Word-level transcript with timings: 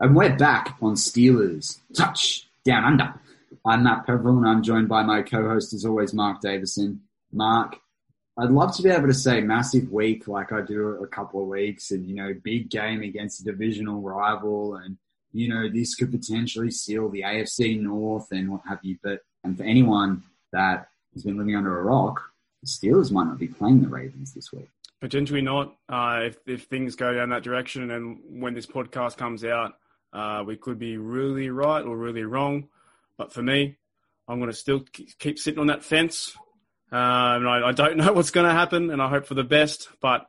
And 0.00 0.16
we're 0.16 0.34
back 0.34 0.76
on 0.82 0.94
Steelers 0.94 1.78
Touch 1.96 2.48
Down 2.64 2.84
Under. 2.84 3.14
I'm 3.64 3.84
Matt 3.84 4.06
Peverill 4.06 4.38
and 4.38 4.48
I'm 4.48 4.62
joined 4.62 4.88
by 4.88 5.04
my 5.04 5.22
co-host 5.22 5.72
as 5.72 5.84
always, 5.84 6.12
Mark 6.12 6.40
Davison. 6.40 7.02
Mark, 7.32 7.78
I'd 8.36 8.50
love 8.50 8.74
to 8.76 8.82
be 8.82 8.88
able 8.88 9.06
to 9.06 9.14
say 9.14 9.40
massive 9.40 9.92
week 9.92 10.26
like 10.26 10.50
I 10.50 10.62
do 10.62 10.88
a 10.88 11.06
couple 11.06 11.42
of 11.42 11.48
weeks 11.48 11.92
and, 11.92 12.04
you 12.08 12.16
know, 12.16 12.34
big 12.42 12.70
game 12.70 13.02
against 13.02 13.40
a 13.40 13.44
divisional 13.44 14.00
rival 14.00 14.74
and, 14.74 14.98
you 15.32 15.48
know, 15.48 15.70
this 15.70 15.94
could 15.94 16.10
potentially 16.10 16.72
seal 16.72 17.08
the 17.08 17.22
AFC 17.22 17.80
North 17.80 18.26
and 18.32 18.50
what 18.50 18.62
have 18.68 18.80
you. 18.82 18.98
But, 19.00 19.20
and 19.44 19.56
for 19.56 19.62
anyone 19.62 20.24
that 20.52 20.88
has 21.12 21.22
been 21.22 21.38
living 21.38 21.54
under 21.54 21.78
a 21.78 21.84
rock, 21.84 22.20
the 22.62 22.68
Steelers 22.68 23.12
might 23.12 23.28
not 23.28 23.38
be 23.38 23.46
playing 23.46 23.82
the 23.82 23.88
Ravens 23.88 24.34
this 24.34 24.52
week. 24.52 24.70
Potentially 25.00 25.42
not. 25.42 25.76
Uh, 25.88 26.22
if, 26.24 26.38
if 26.46 26.64
things 26.64 26.96
go 26.96 27.14
down 27.14 27.28
that 27.28 27.44
direction 27.44 27.92
and 27.92 28.18
when 28.28 28.54
this 28.54 28.66
podcast 28.66 29.16
comes 29.16 29.44
out, 29.44 29.74
uh, 30.14 30.44
we 30.46 30.56
could 30.56 30.78
be 30.78 30.96
really 30.96 31.50
right 31.50 31.84
or 31.84 31.96
really 31.96 32.22
wrong. 32.22 32.68
But 33.18 33.32
for 33.32 33.42
me, 33.42 33.76
I'm 34.28 34.38
going 34.38 34.50
to 34.50 34.56
still 34.56 34.84
keep 35.18 35.38
sitting 35.38 35.60
on 35.60 35.66
that 35.66 35.84
fence. 35.84 36.36
Uh, 36.92 37.36
and 37.36 37.48
I, 37.48 37.68
I, 37.68 37.72
don't 37.72 37.96
know 37.98 38.12
what's 38.12 38.30
going 38.30 38.46
to 38.46 38.52
happen, 38.52 38.90
and 38.90 39.02
I 39.02 39.08
hope 39.08 39.26
for 39.26 39.34
the 39.34 39.44
best. 39.44 39.88
But 40.00 40.26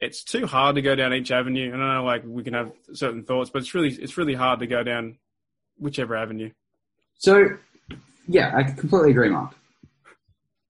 it's 0.00 0.22
too 0.22 0.46
hard 0.46 0.76
to 0.76 0.82
go 0.82 0.94
down 0.94 1.14
each 1.14 1.30
avenue. 1.30 1.72
And 1.72 1.82
I 1.82 1.96
know, 1.96 2.04
like, 2.04 2.22
we 2.26 2.44
can 2.44 2.54
have 2.54 2.72
certain 2.92 3.24
thoughts, 3.24 3.50
but 3.50 3.62
it's 3.62 3.74
really 3.74 3.94
it's 3.94 4.18
really 4.18 4.34
hard 4.34 4.60
to 4.60 4.66
go 4.66 4.82
down 4.82 5.18
whichever 5.78 6.14
avenue. 6.14 6.50
So, 7.16 7.56
yeah, 8.28 8.54
I 8.54 8.64
completely 8.64 9.12
agree, 9.12 9.30
Mark. 9.30 9.54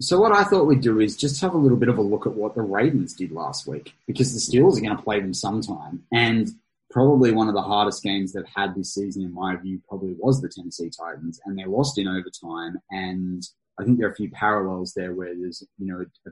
So 0.01 0.21
what 0.21 0.33
I 0.33 0.45
thought 0.45 0.67
we'd 0.67 0.81
do 0.81 1.01
is 1.01 1.17
just 1.17 1.41
have 1.41 1.55
a 1.55 1.59
little 1.59 1.79
bit 1.79 1.89
of 1.89 1.99
a 1.99 2.03
look 2.03 2.27
at 2.27 2.35
what 2.35 2.55
the 2.55 2.63
Ravens 2.63 3.15
did 3.15 3.33
last 3.33 3.67
week, 3.67 3.95
because 4.07 4.33
the 4.33 4.41
Steelers 4.41 4.77
are 4.77 4.81
going 4.81 4.97
to 4.97 5.03
play 5.03 5.21
them 5.21 5.33
sometime, 5.35 6.05
and 6.13 6.51
probably 6.95 7.33
one 7.33 7.49
of 7.49 7.55
the 7.55 7.61
hardest 7.61 8.05
games 8.05 8.33
they've 8.33 8.45
had 8.55 8.73
this 8.77 8.95
season, 8.95 9.25
in 9.25 9.35
my 9.35 9.57
view, 9.57 9.81
probably 9.89 10.15
was 10.17 10.41
the 10.41 10.49
Tennessee 10.49 10.89
Titans, 10.89 11.41
and 11.45 11.59
they 11.59 11.65
lost 11.65 11.99
in 11.99 12.07
overtime. 12.07 12.77
And 12.93 13.43
I 13.81 13.85
think 13.85 13.99
there 13.99 14.07
are 14.07 14.13
a 14.13 14.15
few 14.15 14.31
parallels 14.31 14.95
there 14.95 15.13
where 15.13 15.35
there's, 15.35 15.67
you 15.77 15.87
know, 15.89 16.05
a, 16.27 16.31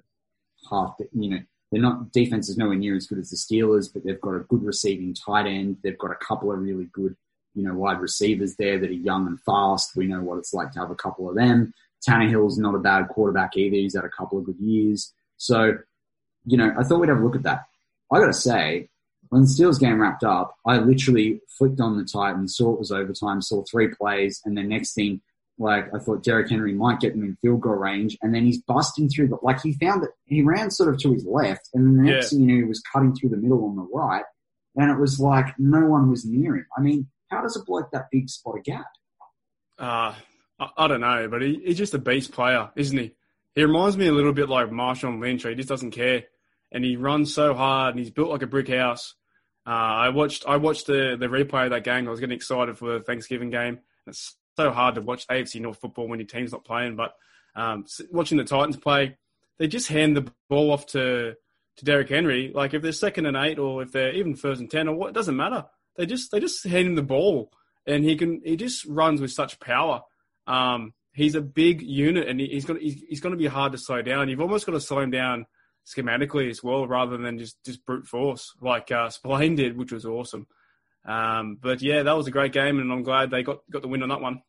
half, 0.71 0.95
you 1.13 1.31
know, 1.31 1.41
they're 1.73 1.83
not 1.83 2.13
defense 2.13 2.49
is 2.49 2.57
nowhere 2.57 2.77
near 2.77 2.95
as 2.95 3.09
good 3.09 3.19
as 3.19 3.31
the 3.31 3.37
Steelers, 3.37 3.93
but 3.93 4.05
they've 4.05 4.21
got 4.21 4.37
a 4.37 4.45
good 4.49 4.63
receiving 4.63 5.15
tight 5.15 5.47
end. 5.47 5.79
They've 5.83 5.99
got 5.99 6.13
a 6.13 6.25
couple 6.25 6.53
of 6.53 6.61
really 6.61 6.87
good, 6.93 7.17
you 7.55 7.65
know, 7.65 7.75
wide 7.75 7.99
receivers 7.99 8.55
there 8.55 8.79
that 8.79 8.91
are 8.91 8.93
young 8.93 9.27
and 9.27 9.41
fast. 9.41 9.97
We 9.97 10.07
know 10.07 10.21
what 10.23 10.39
it's 10.39 10.55
like 10.55 10.71
to 10.73 10.79
have 10.79 10.93
a 10.93 10.95
couple 10.95 11.29
of 11.29 11.35
them. 11.35 11.75
Tannehill's 12.09 12.57
not 12.59 12.77
a 12.77 12.79
bad 12.79 13.09
quarterback 13.09 13.57
either. 13.57 13.75
He's 13.75 13.97
had 13.97 14.05
a 14.05 14.09
couple 14.09 14.39
of 14.39 14.45
good 14.45 14.61
years. 14.61 15.13
So, 15.39 15.79
you 16.45 16.57
know, 16.57 16.73
I 16.79 16.85
thought 16.85 17.01
we'd 17.01 17.09
have 17.09 17.19
a 17.19 17.25
look 17.25 17.37
at 17.37 17.43
that. 17.43 17.65
I 18.13 18.21
got 18.21 18.27
to 18.27 18.33
say, 18.33 18.91
when 19.33 19.45
the 19.45 19.49
Steelers 19.49 19.81
game 19.81 19.99
wrapped 19.99 20.25
up, 20.25 20.59
I 20.67 20.77
literally 20.77 21.41
flicked 21.49 21.81
on 21.81 21.97
the 21.97 22.05
Titans, 22.05 22.55
saw 22.55 22.75
it 22.75 22.79
was 22.79 22.93
overtime, 22.93 23.41
saw 23.41 23.65
three 23.65 23.89
plays, 23.89 24.43
and 24.45 24.59
the 24.59 24.63
next 24.63 24.93
thing, 24.93 25.23
like 25.59 25.87
I 25.95 26.01
thought 26.01 26.23
Derrick 26.23 26.51
Henry 26.51 26.75
might 26.75 27.01
get 27.01 27.15
them 27.15 27.25
in 27.25 27.39
field 27.41 27.63
goal 27.63 27.77
range, 27.77 28.19
and 28.21 28.35
then 28.35 28.45
he's 28.45 28.61
busting 28.61 29.09
through 29.09 29.29
the 29.29 29.39
like 29.41 29.63
he 29.63 29.73
found 29.73 30.03
that 30.03 30.11
he 30.27 30.43
ran 30.43 30.71
sort 30.71 30.93
of 30.93 31.01
to 31.01 31.15
his 31.15 31.25
left, 31.25 31.71
and 31.73 31.87
then 31.87 31.97
the 31.97 32.13
next 32.13 32.27
yeah. 32.27 32.29
thing 32.37 32.47
you 32.47 32.55
knew, 32.55 32.63
he 32.65 32.69
was 32.69 32.83
cutting 32.93 33.15
through 33.15 33.31
the 33.31 33.39
middle 33.39 33.65
on 33.65 33.75
the 33.75 33.89
right, 33.91 34.25
and 34.77 34.91
it 34.91 35.01
was 35.01 35.19
like 35.19 35.59
no 35.59 35.81
one 35.87 36.11
was 36.11 36.27
near 36.27 36.57
him. 36.57 36.67
I 36.77 36.83
mean, 36.83 37.09
how 37.31 37.41
does 37.41 37.57
a 37.57 37.65
bloke 37.65 37.91
that 37.93 38.09
big 38.13 38.29
spot 38.29 38.59
a 38.59 38.61
gap? 38.61 38.85
Uh, 39.79 40.15
I, 40.61 40.69
I 40.77 40.89
don't 40.89 41.01
know, 41.01 41.29
but 41.31 41.41
he, 41.41 41.59
he's 41.65 41.79
just 41.79 41.95
a 41.95 41.99
beast 41.99 42.33
player, 42.33 42.71
isn't 42.77 42.99
he? 42.99 43.15
He 43.55 43.65
reminds 43.65 43.97
me 43.97 44.09
a 44.09 44.13
little 44.13 44.35
bit 44.35 44.51
like 44.51 44.69
Marshawn 44.69 45.23
Lynch. 45.23 45.45
He 45.45 45.55
just 45.55 45.71
doesn't 45.71 45.93
care, 45.93 46.25
and 46.71 46.85
he 46.85 46.97
runs 46.97 47.33
so 47.33 47.55
hard, 47.55 47.95
and 47.95 47.99
he's 47.99 48.11
built 48.11 48.29
like 48.29 48.43
a 48.43 48.47
brick 48.47 48.69
house 48.69 49.15
uh, 49.67 49.71
I 49.71 50.09
watched 50.09 50.45
I 50.47 50.57
watched 50.57 50.87
the 50.87 51.17
the 51.19 51.29
replay 51.29 51.65
of 51.65 51.71
that 51.71 51.85
game. 51.85 52.07
I 52.07 52.11
was 52.11 52.21
getting 52.21 52.37
excited 52.37 52.77
for 52.77 52.95
the 52.95 53.01
Thanksgiving 53.01 53.51
game. 53.51 53.79
It's 54.07 54.37
so 54.57 54.71
hard 54.71 54.97
to 54.97 55.01
watch 55.01 55.27
AFC 55.29 55.61
North 55.61 55.81
football 55.81 56.09
when 56.09 56.19
your 56.19 56.27
team's 56.27 56.53
not 56.53 56.65
playing. 56.65 56.97
But 56.97 57.15
um, 57.55 57.87
watching 58.11 58.39
the 58.39 58.45
Titans 58.45 58.77
play, 58.77 59.17
they 59.59 59.69
just 59.69 59.89
hand 59.89 60.17
the 60.17 60.33
ball 60.49 60.73
off 60.73 60.87
to 60.89 61.35
to 61.77 61.85
Derrick 61.85 62.09
Henry. 62.09 62.51
Like 62.53 62.75
if 62.75 62.83
they're 62.83 62.93
second 62.93 63.27
and 63.27 63.37
eight, 63.37 63.59
or 63.59 63.83
if 63.83 63.93
they're 63.93 64.13
even 64.13 64.35
first 64.35 64.61
and 64.61 64.71
ten, 64.71 64.89
or 64.89 64.97
what, 64.97 65.11
it 65.11 65.15
doesn't 65.15 65.37
matter. 65.37 65.65
They 65.97 66.07
just 66.07 66.33
they 66.33 66.41
just 66.41 66.67
hand 66.67 66.89
him 66.89 66.95
the 66.97 67.03
ball, 67.03 67.53
and 67.87 68.05
he 68.05 68.17
can 68.17 68.41
he 68.45 68.57
just 68.57 68.85
runs 68.87 69.21
with 69.21 69.31
such 69.31 69.61
power. 69.61 70.03
Um, 70.49 70.93
he's 71.15 71.37
a 71.37 71.41
big 71.41 71.83
unit, 71.83 72.27
and 72.27 72.41
he, 72.41 72.47
he's 72.49 72.65
going 72.65 72.81
he's, 72.81 73.01
he's 73.09 73.21
going 73.21 73.33
to 73.33 73.39
be 73.39 73.47
hard 73.47 73.73
to 73.73 73.79
slow 73.79 74.03
down. 74.03 74.29
You've 74.29 74.41
almost 74.41 74.67
got 74.67 74.73
to 74.73 74.81
slow 74.81 75.01
him 75.01 75.13
down 75.13 75.47
schematically 75.87 76.51
as 76.51 76.63
well, 76.63 76.87
rather 76.87 77.17
than 77.17 77.39
just, 77.39 77.63
just 77.65 77.85
brute 77.85 78.07
force 78.07 78.55
like 78.61 78.91
uh, 78.91 79.09
Spillane 79.11 79.55
did, 79.55 79.77
which 79.77 79.93
was 79.93 80.05
awesome. 80.05 80.47
Um, 81.05 81.59
but 81.61 81.83
yeah, 81.83 82.03
that 82.05 82.17
was 82.17 82.27
a 82.27 82.33
great 82.33 82.53
game, 82.53 82.79
and 82.79 82.93
I'm 82.93 83.03
glad 83.03 83.31
they 83.31 83.43
got 83.43 83.59
got 83.71 83.83
the 83.83 83.89
win 83.89 84.03
on 84.03 84.09
that 84.11 84.21
one. 84.21 84.43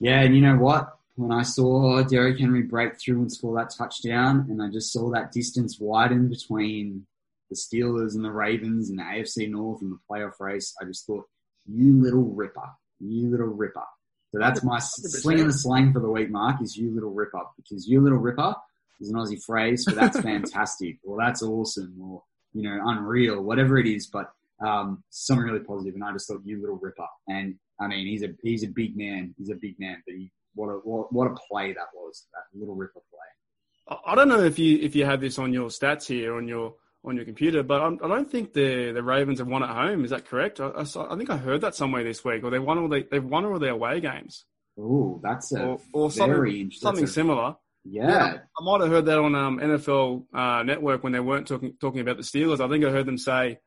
Yeah, 0.00 0.20
and 0.20 0.34
you 0.34 0.42
know 0.42 0.56
what? 0.56 0.88
When 1.16 1.30
I 1.30 1.42
saw 1.42 2.02
Derrick 2.02 2.40
Henry 2.40 2.62
break 2.62 3.00
through 3.00 3.20
and 3.20 3.32
score 3.32 3.56
that 3.56 3.72
touchdown, 3.76 4.46
and 4.50 4.60
I 4.60 4.68
just 4.70 4.92
saw 4.92 5.10
that 5.12 5.30
distance 5.30 5.78
widen 5.78 6.28
between 6.28 7.06
the 7.50 7.56
Steelers 7.56 8.14
and 8.14 8.24
the 8.24 8.32
Ravens 8.32 8.90
and 8.90 8.98
the 8.98 9.04
AFC 9.04 9.48
North 9.48 9.80
and 9.82 9.92
the 9.92 9.98
playoff 10.10 10.40
race, 10.40 10.74
I 10.80 10.84
just 10.84 11.06
thought, 11.06 11.24
you 11.66 12.02
little 12.02 12.24
ripper, 12.24 12.68
you 12.98 13.30
little 13.30 13.46
ripper. 13.46 13.84
So 14.32 14.40
that's 14.40 14.64
my 14.64 14.78
100%. 14.78 14.80
sling 14.80 15.40
and 15.40 15.48
the 15.48 15.52
slang 15.52 15.92
for 15.92 16.00
the 16.00 16.10
week, 16.10 16.30
Mark, 16.30 16.60
is 16.60 16.76
you 16.76 16.92
little 16.92 17.12
ripper, 17.12 17.42
because 17.56 17.86
you 17.86 18.00
little 18.00 18.18
ripper 18.18 18.54
is 19.00 19.10
an 19.10 19.16
Aussie 19.16 19.42
phrase, 19.42 19.84
but 19.84 19.94
that's 19.94 20.20
fantastic, 20.32 20.98
or 21.04 21.18
that's 21.18 21.42
awesome, 21.42 21.96
or 22.00 22.22
you 22.52 22.62
know, 22.62 22.78
unreal, 22.86 23.42
whatever 23.42 23.78
it 23.78 23.86
is. 23.86 24.06
But 24.06 24.30
um, 24.64 25.02
something 25.10 25.44
really 25.44 25.64
positive, 25.64 25.94
and 25.94 26.04
I 26.04 26.12
just 26.12 26.28
thought 26.28 26.40
you 26.44 26.60
little 26.60 26.78
ripper. 26.80 27.06
And 27.28 27.56
I 27.80 27.88
mean, 27.88 28.06
he's 28.06 28.22
a 28.22 28.28
he's 28.42 28.64
a 28.64 28.68
big 28.68 28.96
man. 28.96 29.34
He's 29.38 29.50
a 29.50 29.56
big 29.56 29.78
man, 29.78 30.02
but 30.06 30.14
he 30.14 30.30
what 30.54 30.68
a 30.68 30.74
what, 30.84 31.12
what 31.12 31.26
a 31.26 31.34
play 31.50 31.72
that 31.72 31.88
was, 31.94 32.26
that 32.32 32.58
little 32.58 32.74
ripper 32.74 33.00
play. 33.10 33.98
I 34.06 34.14
don't 34.14 34.28
know 34.28 34.42
if 34.42 34.58
you 34.58 34.78
if 34.78 34.94
you 34.94 35.04
have 35.04 35.20
this 35.20 35.38
on 35.38 35.52
your 35.52 35.68
stats 35.68 36.06
here 36.06 36.36
on 36.36 36.48
your 36.48 36.74
on 37.04 37.16
your 37.16 37.24
computer, 37.24 37.62
but 37.62 37.82
I'm, 37.82 37.98
I 38.02 38.06
do 38.06 38.08
not 38.08 38.30
think 38.30 38.52
the 38.52 38.92
the 38.92 39.02
Ravens 39.02 39.38
have 39.38 39.48
won 39.48 39.62
at 39.62 39.70
home. 39.70 40.04
Is 40.04 40.10
that 40.10 40.26
correct? 40.26 40.60
I, 40.60 40.68
I, 40.68 40.82
I, 40.82 41.16
think 41.16 41.30
I 41.30 41.36
heard 41.36 41.60
that 41.60 41.74
somewhere 41.74 42.02
this 42.02 42.24
week, 42.24 42.44
or 42.44 42.50
they 42.50 42.58
won 42.58 42.78
all 42.78 42.88
they, 42.88 43.02
they've 43.02 43.24
won 43.24 43.44
all 43.44 43.58
their 43.58 43.72
away 43.72 44.00
games. 44.00 44.44
Oh, 44.78 45.20
that's 45.22 45.52
a 45.52 45.62
or, 45.62 45.80
or 45.92 46.10
something, 46.10 46.70
something 46.70 47.06
similar. 47.06 47.56
Yeah. 47.84 48.08
yeah. 48.08 48.38
I 48.58 48.64
might 48.64 48.80
have 48.80 48.90
heard 48.90 49.06
that 49.06 49.18
on 49.18 49.34
um, 49.34 49.58
NFL 49.58 50.24
uh, 50.32 50.62
Network 50.62 51.02
when 51.02 51.12
they 51.12 51.20
weren't 51.20 51.46
talking 51.46 51.74
talking 51.80 52.00
about 52.00 52.16
the 52.16 52.22
Steelers. 52.22 52.60
I 52.60 52.68
think 52.68 52.84
I 52.84 52.90
heard 52.90 53.06
them 53.06 53.18
say 53.18 53.58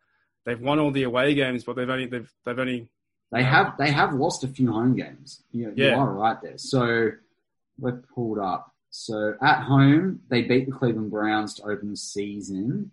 they've 0.46 0.60
won 0.60 0.80
all 0.80 0.92
the 0.92 1.04
away 1.04 1.36
games, 1.36 1.64
but 1.64 1.76
they've 1.76 1.90
only 1.90 2.08
they've 2.08 2.32
they've 2.46 2.60
only 2.60 2.90
they 3.32 3.42
uh, 3.42 3.46
have 3.46 3.78
they 3.78 3.92
have 3.92 4.14
lost 4.14 4.44
a 4.44 4.48
few 4.48 4.72
home 4.72 4.96
games. 4.96 5.44
You, 5.52 5.74
yeah. 5.76 5.92
you 5.92 5.96
are 5.96 6.12
right 6.12 6.38
there. 6.42 6.58
So 6.58 7.12
we're 7.78 8.02
pulled 8.16 8.40
up. 8.40 8.74
So 8.90 9.36
at 9.42 9.64
home, 9.64 10.22
they 10.30 10.42
beat 10.44 10.66
the 10.66 10.72
Cleveland 10.72 11.12
Browns 11.12 11.56
to 11.56 11.64
open 11.64 11.92
the 11.92 11.98
season. 11.98 12.92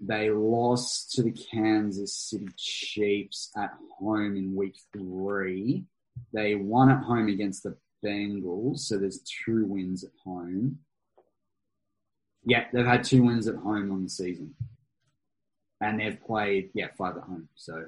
They 0.00 0.30
lost 0.30 1.12
to 1.12 1.22
the 1.22 1.32
Kansas 1.32 2.16
City 2.16 2.48
Chiefs 2.56 3.50
at 3.56 3.70
home 3.98 4.36
in 4.36 4.56
week 4.56 4.76
three. 4.92 5.84
They 6.32 6.54
won 6.54 6.90
at 6.90 7.02
home 7.02 7.28
against 7.28 7.62
the 7.62 7.76
Bengals. 8.04 8.80
So 8.80 8.98
there's 8.98 9.20
two 9.20 9.64
wins 9.66 10.04
at 10.04 10.10
home. 10.24 10.78
Yeah, 12.44 12.64
they've 12.72 12.84
had 12.86 13.04
two 13.04 13.22
wins 13.22 13.46
at 13.46 13.56
home 13.56 13.92
on 13.92 14.02
the 14.02 14.10
season. 14.10 14.54
And 15.80 16.00
they've 16.00 16.20
played, 16.20 16.70
yeah, 16.74 16.88
five 16.96 17.16
at 17.16 17.22
home. 17.24 17.48
So, 17.54 17.84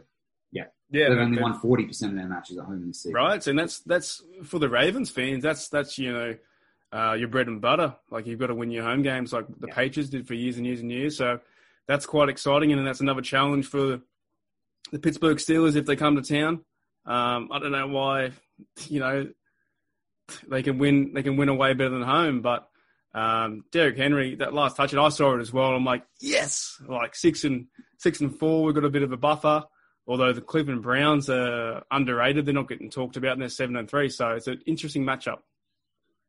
yeah. 0.53 0.65
Yeah, 0.91 1.09
they've 1.09 1.19
only 1.19 1.43
won 1.43 1.59
forty 1.59 1.85
percent 1.85 2.13
of 2.13 2.19
their 2.19 2.29
matches 2.29 2.59
at 2.59 2.65
home 2.65 2.83
in 2.83 2.89
the 2.89 2.95
season. 2.95 3.15
Right, 3.15 3.45
and 3.47 3.59
that's 3.59 3.81
that's 3.81 4.23
for 4.45 4.61
the 4.61 4.69
Ravens 4.69 5.11
fans. 5.11 5.43
That's 5.43 5.69
that's 5.69 5.99
you 5.99 6.13
know 6.13 6.37
uh, 6.93 7.15
your 7.15 7.29
bread 7.29 7.49
and 7.49 7.61
butter. 7.61 7.97
Like 8.11 8.27
you've 8.27 8.39
got 8.39 8.49
to 8.49 8.55
win 8.55 8.71
your 8.71 8.85
home 8.85 9.03
games, 9.03 9.33
like 9.33 9.47
the 9.49 9.67
yeah. 9.67 9.75
Patriots 9.75 10.11
did 10.11 10.29
for 10.29 10.35
years 10.35 10.57
and 10.57 10.67
years 10.67 10.81
and 10.81 10.93
years. 10.93 11.17
So 11.17 11.41
that's 11.89 12.07
quite 12.07 12.29
exciting, 12.29 12.73
and 12.73 12.87
that's 12.87 13.01
another 13.01 13.23
challenge 13.23 13.67
for 13.67 14.01
the 14.93 14.99
Pittsburgh 14.99 15.39
Steelers 15.39 15.75
if 15.75 15.87
they 15.87 15.97
come 15.97 16.15
to 16.17 16.23
town. 16.23 16.65
Um, 17.07 17.49
I 17.51 17.59
don't 17.59 17.73
know 17.73 17.89
why, 17.89 18.31
you 18.89 19.01
know, 19.01 19.29
they 20.49 20.63
can 20.63 20.79
win. 20.79 21.13
They 21.15 21.23
can 21.23 21.37
win 21.37 21.49
away 21.49 21.75
better 21.75 21.91
than 21.91 22.03
home. 22.03 22.41
But 22.43 22.69
um, 23.15 23.65
Derrick 23.73 23.97
Henry, 23.97 24.37
that 24.37 24.55
last 24.55 24.77
touch, 24.77 24.93
and 24.93 25.01
I 25.01 25.09
saw 25.09 25.37
it 25.37 25.41
as 25.41 25.53
well. 25.53 25.73
I'm 25.73 25.85
like, 25.85 26.05
yes, 26.21 26.81
like 26.87 27.15
six 27.15 27.45
and 27.45 27.67
six 27.99 28.21
and 28.21 28.39
four. 28.39 28.65
We've 28.65 28.75
got 28.75 28.85
a 28.85 28.91
bit 28.91 29.03
of 29.03 29.13
a 29.13 29.17
buffer. 29.17 29.65
Although 30.07 30.35
the 30.35 30.43
Cleveland 30.43 30.83
Browns 30.83 31.31
are 31.31 31.83
underrated, 31.91 32.45
they're 32.45 32.53
not 32.53 32.69
getting 32.69 32.91
talked 32.91 33.17
about, 33.17 33.33
and 33.33 33.41
they're 33.41 33.49
seven 33.49 33.77
and 33.77 33.89
three. 33.89 34.11
So 34.11 34.31
it's 34.31 34.47
an 34.47 34.61
interesting 34.67 35.05
matchup. 35.05 35.39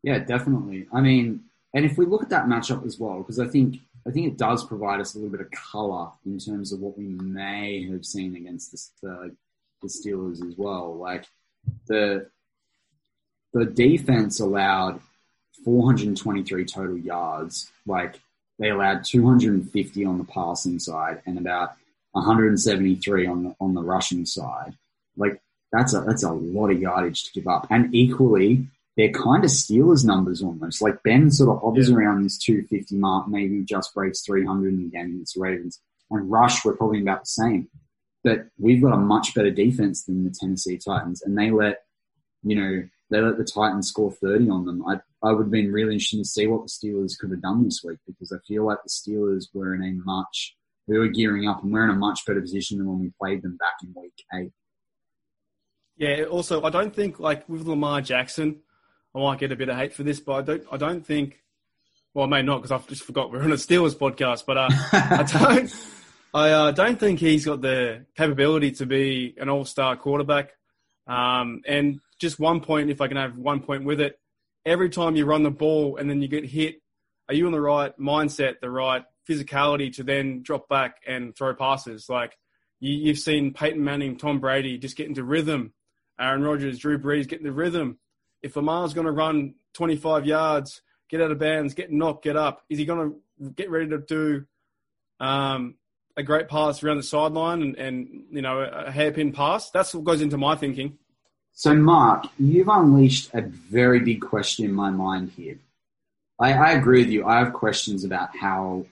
Yeah, 0.02 0.20
definitely. 0.20 0.88
I 0.94 1.02
mean, 1.02 1.46
and 1.74 1.84
if 1.84 1.98
we 1.98 2.06
look 2.06 2.24
at 2.24 2.30
that 2.30 2.46
matchup 2.46 2.86
as 2.86 3.00
well, 3.00 3.18
because 3.18 3.40
I 3.40 3.48
think 3.48 3.80
I 4.08 4.12
think 4.12 4.28
it 4.28 4.38
does 4.38 4.64
provide 4.64 5.02
us 5.02 5.16
a 5.16 5.18
little 5.18 5.32
bit 5.32 5.42
of 5.42 5.52
colour 5.52 6.12
in 6.26 6.38
terms 6.38 6.72
of 6.72 6.80
what 6.80 6.98
we 6.98 7.06
may 7.06 7.90
have 7.90 8.06
seen 8.06 8.36
against 8.36 8.72
the, 9.02 9.08
the, 9.08 9.36
the 9.82 9.88
Steelers 9.88 10.48
as 10.48 10.56
well. 10.58 10.96
Like 10.96 11.26
the 11.88 12.30
the 13.56 13.66
defense 13.66 14.42
allowed 14.42 15.00
423 15.64 16.66
total 16.66 16.98
yards. 16.98 17.72
Like 17.88 18.20
they 18.60 18.70
allowed 18.70 19.06
250 19.06 20.06
on 20.06 20.18
the 20.18 20.26
passing 20.26 20.78
side 20.78 21.22
and 21.26 21.38
about 21.38 21.72
173 22.12 23.28
on 23.28 23.44
the 23.44 23.56
on 23.62 23.74
the 23.74 23.82
rushing 23.82 24.26
side. 24.26 24.76
Like 25.16 25.42
that's 25.72 25.96
a 25.96 26.02
that's 26.02 26.24
a 26.24 26.34
lot 26.34 26.70
of 26.70 26.82
yardage 26.82 27.24
to 27.24 27.32
give 27.32 27.48
up. 27.48 27.66
And 27.70 27.96
equally, 27.96 28.68
they're 28.98 29.12
kind 29.12 29.46
of 29.46 29.50
Steelers 29.50 30.04
numbers 30.04 30.44
almost. 30.44 30.82
Like 30.82 31.02
Ben 31.04 31.32
sort 31.32 31.56
of 31.56 31.62
hovers 31.62 31.90
yeah. 31.90 31.96
around 31.96 32.24
this 32.24 32.38
250 32.38 32.98
mark, 32.98 33.30
maybe 33.30 33.64
just 33.64 33.94
breaks 33.94 34.22
300 34.26 34.74
in 34.74 34.84
the 34.84 34.90
game 34.90 35.12
against 35.16 35.36
the 35.36 35.42
Ravens. 35.42 35.80
And 36.12 36.30
Rush, 36.30 36.66
we're 36.66 36.76
probably 36.76 37.02
about 37.02 37.22
the 37.22 37.28
same. 37.28 37.70
But 38.22 38.48
we've 38.60 38.82
got 38.82 38.94
a 38.94 38.98
much 38.98 39.34
better 39.34 39.52
defense 39.52 40.04
than 40.04 40.26
the 40.26 40.36
Tennessee 40.38 40.78
Titans, 40.78 41.22
and 41.22 41.38
they 41.38 41.52
let, 41.52 41.84
you 42.44 42.56
know, 42.56 42.90
they 43.10 43.22
let 43.22 43.38
the 43.38 43.44
Titans 43.44 43.90
score 43.90 44.12
30 44.12 44.50
on 44.50 44.66
them. 44.66 44.84
I, 44.88 44.96
I 45.24 45.32
would 45.32 45.44
have 45.44 45.52
been 45.52 45.72
really 45.72 45.94
interested 45.94 46.18
to 46.18 46.26
see 46.26 46.48
what 46.48 46.64
the 46.64 46.70
Steelers 46.70 47.18
could 47.18 47.32
have 47.32 47.42
done 47.42 47.64
this 47.64 47.82
week 47.84 48.00
because 48.08 48.32
I 48.32 48.38
feel 48.48 48.66
like 48.66 48.80
the 48.84 48.90
Steelers 48.90 49.46
were 49.54 49.76
in 49.76 49.84
a 49.84 49.92
much, 50.06 50.56
we 50.88 50.98
were 50.98 51.08
gearing 51.08 51.48
up 51.48 51.64
and 51.64 51.72
we're 51.72 51.84
in 51.84 51.92
a 51.92 51.96
much 51.96 52.22
better 52.26 52.42
position 52.42 52.78
than 52.78 52.88
when 52.88 53.00
we 53.00 53.12
played 53.20 53.44
them 53.44 53.58
back 53.58 53.76
in 53.84 53.94
week 53.96 54.14
eight. 54.34 54.52
Yeah, 55.98 56.24
also, 56.24 56.64
I 56.64 56.72
don't 56.72 56.94
think, 56.94 57.20
like, 57.20 57.48
with 57.48 57.66
Lamar 57.68 58.02
Jackson, 58.02 58.62
I 59.16 59.20
might 59.20 59.40
get 59.40 59.54
a 59.54 59.56
bit 59.56 59.70
of 59.70 59.78
hate 59.78 59.94
for 59.94 60.04
this, 60.04 60.20
but 60.20 60.34
I 60.34 60.42
don't, 60.42 60.64
I 60.74 60.78
don't 60.78 61.06
think, 61.06 61.42
well, 62.14 62.26
I 62.26 62.30
may 62.30 62.42
not 62.42 62.62
because 62.62 62.72
I've 62.72 62.88
just 62.88 63.04
forgot 63.04 63.32
we're 63.32 63.44
on 63.44 63.52
a 63.52 63.56
Steelers 63.56 63.96
podcast, 63.96 64.46
but 64.46 64.58
uh, 64.58 64.68
I 64.70 65.24
don't, 65.56 65.76
I 66.34 66.50
uh, 66.50 66.72
don't 66.72 67.00
think 67.00 67.20
he's 67.20 67.46
got 67.46 67.62
the 67.62 68.06
capability 68.18 68.72
to 68.72 68.86
be 68.86 69.36
an 69.38 69.48
all-star 69.48 69.96
quarterback. 69.96 70.52
Um, 71.08 71.62
and 71.66 72.02
just 72.26 72.40
one 72.40 72.62
point, 72.62 72.90
if 72.90 73.02
I 73.02 73.08
can 73.08 73.18
have 73.18 73.38
one 73.38 73.62
point 73.62 73.86
with 73.86 74.02
it, 74.02 74.20
every 74.66 74.90
time 74.90 75.16
you 75.16 75.26
run 75.26 75.44
the 75.44 75.52
ball 75.52 75.98
and 75.98 76.10
then 76.10 76.22
you 76.22 76.28
get 76.28 76.46
hit, 76.46 76.82
are 77.28 77.36
you 77.36 77.46
in 77.46 77.54
the 77.54 77.62
right 77.62 77.98
mindset, 78.00 78.60
the 78.62 78.70
right 78.70 79.04
physicality 79.28 79.94
to 79.96 80.04
then 80.04 80.42
drop 80.44 80.68
back 80.70 80.98
and 81.08 81.36
throw 81.36 81.54
passes? 81.56 82.10
Like 82.10 82.38
you, 82.80 83.08
have 83.08 83.20
seen 83.20 83.54
Peyton 83.54 83.84
Manning, 83.84 84.18
Tom 84.18 84.40
Brady 84.40 84.78
just 84.78 84.98
get 84.98 85.08
into 85.08 85.24
rhythm. 85.24 85.74
Aaron 86.20 86.44
Rodgers, 86.44 86.80
Drew 86.80 86.98
Brees 86.98 87.28
get 87.28 87.40
into 87.40 87.52
rhythm 87.52 88.00
if 88.46 88.56
Lamar's 88.56 88.94
going 88.94 89.08
to 89.08 89.12
run 89.12 89.56
25 89.74 90.28
yards, 90.28 90.84
get 91.10 91.20
out 91.20 91.32
of 91.32 91.40
bounds, 91.40 91.74
get 91.74 91.92
knocked, 91.92 92.24
get 92.24 92.38
up, 92.38 92.62
is 92.70 92.78
he 92.78 92.86
going 92.86 93.16
to 93.40 93.50
get 93.50 93.72
ready 93.72 93.90
to 93.90 93.98
do 93.98 94.46
um, 95.20 95.76
a 96.16 96.22
great 96.22 96.48
pass 96.48 96.84
around 96.84 96.98
the 96.98 97.04
sideline 97.04 97.64
and, 97.64 97.76
and, 97.76 98.24
you 98.30 98.44
know 98.44 98.60
a 98.60 98.92
hairpin 98.92 99.32
pass? 99.32 99.72
That's 99.72 99.96
what 99.96 100.04
goes 100.04 100.22
into 100.22 100.38
my 100.38 100.56
thinking. 100.56 101.00
So, 101.58 101.74
Mark, 101.74 102.26
you've 102.38 102.68
unleashed 102.68 103.30
a 103.34 103.42
very 103.42 104.02
big 104.02 104.20
question 104.20 104.66
in 104.66 104.74
my 104.74 104.90
mind 104.90 105.32
here. 105.38 105.58
I, 106.38 106.52
I 106.52 106.72
agree 106.72 107.04
with 107.04 107.12
you. 107.14 107.26
I 107.26 107.40
have 107.40 107.54
questions 107.54 108.04
about 108.04 108.36
how 108.36 108.86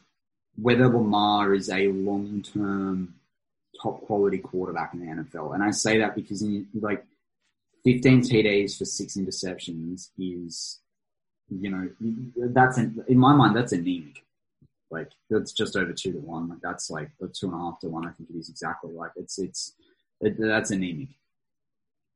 whether 0.56 0.88
Lamar 0.88 1.54
is 1.54 1.70
a 1.70 1.90
long-term 1.90 3.16
top 3.82 4.06
quality 4.06 4.38
quarterback 4.38 4.94
in 4.94 5.02
the 5.02 5.08
NFL, 5.08 5.54
and 5.54 5.62
I 5.62 5.72
say 5.72 6.00
that 6.00 6.16
because 6.16 6.42
in 6.42 6.66
like 6.74 7.06
15 7.84 8.22
TDs 8.22 8.78
for 8.78 8.86
six 8.86 9.18
interceptions 9.18 10.12
is, 10.18 10.80
you 11.50 11.70
know, 11.70 11.90
that's 12.54 12.78
an, 12.78 13.04
in 13.10 13.18
my 13.18 13.34
mind, 13.36 13.58
that's 13.58 13.74
anemic. 13.74 14.24
Like 14.90 15.10
that's 15.30 15.52
just 15.52 15.76
over 15.76 15.92
two 15.92 16.14
to 16.14 16.20
one. 16.20 16.48
Like 16.48 16.62
that's 16.62 16.90
like 16.90 17.12
a 17.22 17.28
two 17.28 17.48
and 17.48 17.56
a 17.56 17.58
half 17.58 17.80
to 17.80 17.90
one. 17.90 18.08
I 18.08 18.12
think 18.12 18.30
it 18.30 18.38
is 18.38 18.48
exactly. 18.48 18.94
Like 18.94 19.12
it's 19.18 19.38
it's 19.38 19.74
it, 20.22 20.40
that's 20.40 20.72
anemic. 20.72 21.10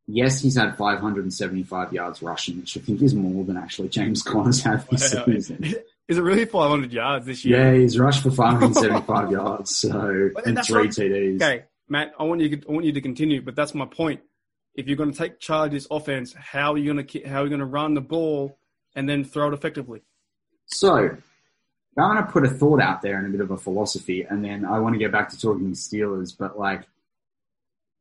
Yes, 0.07 0.41
he's 0.41 0.57
had 0.57 0.77
575 0.77 1.91
yards 1.91 2.21
rushing, 2.21 2.57
which 2.57 2.77
I 2.77 2.79
think 2.79 3.01
is 3.01 3.13
more 3.13 3.43
than 3.43 3.57
actually 3.57 3.89
James 3.89 4.23
Conner's 4.23 4.63
had 4.63 4.87
this 4.89 5.13
wow. 5.13 5.25
season. 5.25 5.63
Is 6.07 6.17
it 6.17 6.21
really 6.21 6.45
500 6.45 6.93
yards 6.93 7.25
this 7.25 7.43
year? 7.43 7.73
Yeah, 7.73 7.81
he's 7.81 7.99
rushed 7.99 8.23
for 8.23 8.31
575 8.31 9.31
yards, 9.31 9.75
so 9.75 10.29
and 10.45 10.63
three. 10.63 10.87
TDs. 10.87 11.35
Okay, 11.35 11.65
Matt, 11.89 12.13
I 12.17 12.23
want 12.23 12.39
you 12.39 12.61
I 12.67 12.71
want 12.71 12.85
you 12.85 12.93
to 12.93 13.01
continue, 13.01 13.41
but 13.41 13.57
that's 13.57 13.73
my 13.73 13.85
point 13.85 14.21
if 14.77 14.87
you're 14.87 14.95
going 14.95 15.11
to 15.11 15.17
take 15.17 15.39
charge 15.39 15.69
of 15.69 15.73
this 15.73 15.87
offense, 15.89 16.33
how 16.33 16.73
are 16.73 16.77
you 16.77 16.93
going 16.93 17.05
to 17.05 17.27
how 17.27 17.41
are 17.41 17.43
you 17.43 17.49
going 17.49 17.59
to 17.59 17.65
run 17.65 17.95
the 17.95 18.01
ball 18.01 18.57
and 18.95 19.09
then 19.09 19.25
throw 19.25 19.47
it 19.49 19.53
effectively? 19.53 20.01
So, 20.67 21.17
I 21.97 22.01
want 22.01 22.25
to 22.25 22.31
put 22.31 22.45
a 22.45 22.49
thought 22.49 22.79
out 22.79 23.01
there 23.01 23.17
and 23.17 23.27
a 23.27 23.29
bit 23.31 23.41
of 23.41 23.49
a 23.49 23.57
philosophy, 23.57 24.21
and 24.21 24.45
then 24.45 24.63
I 24.65 24.79
want 24.79 24.93
to 24.93 24.99
get 24.99 25.11
back 25.11 25.29
to 25.29 25.39
talking 25.39 25.71
Steelers. 25.71 26.37
But 26.37 26.59
like, 26.59 26.87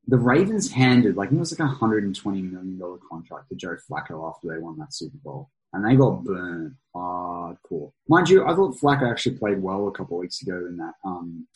the 0.07 0.19
Ravens 0.19 0.71
handed 0.71 1.17
like 1.17 1.33
it 1.33 1.39
was 1.39 1.59
like 1.59 1.69
a 1.69 1.73
hundred 1.73 2.05
and 2.05 2.15
twenty 2.15 2.43
million 2.43 2.79
dollar 2.79 2.99
contract 3.11 3.49
to 3.49 3.57
Joe 3.57 3.77
Flacco 3.91 4.29
after 4.29 4.49
they 4.49 4.59
won 4.59 4.79
that 4.79 4.95
Super 4.95 5.19
Bowl, 5.23 5.51
and 5.73 5.85
they 5.85 5.97
got 5.97 6.25
burned 6.25 6.77
hardcore. 6.95 7.93
Mind 8.09 8.29
you, 8.29 8.45
I 8.47 8.55
thought 8.55 8.77
Flacco 8.77 9.11
actually 9.11 9.37
played 9.37 9.63
well 9.63 9.89
a 9.89 9.93
couple 9.93 10.17
of 10.17 10.21
weeks 10.21 10.43
ago 10.43 10.67
in 10.69 10.77
that 10.77 10.95
um, 11.05 11.47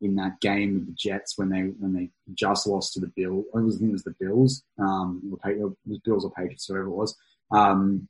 in 0.00 0.16
that 0.16 0.40
game 0.40 0.74
with 0.74 0.86
the 0.86 0.92
Jets 0.92 1.38
when 1.38 1.48
they 1.48 1.60
when 1.60 1.92
they 1.94 2.10
just 2.34 2.66
lost 2.66 2.94
to 2.94 3.00
the 3.00 3.12
Bills. 3.14 3.44
I 3.54 3.60
think 3.60 3.82
it 3.82 3.92
was 3.92 4.04
the 4.04 4.16
Bills, 4.18 4.62
um, 4.78 5.38
or 5.42 5.50
it 5.50 5.60
was 5.60 5.98
Bills 6.04 6.24
or 6.24 6.32
Patriots, 6.32 6.66
whoever 6.66 6.86
it 6.86 6.90
was. 6.90 7.16
Um, 7.52 8.08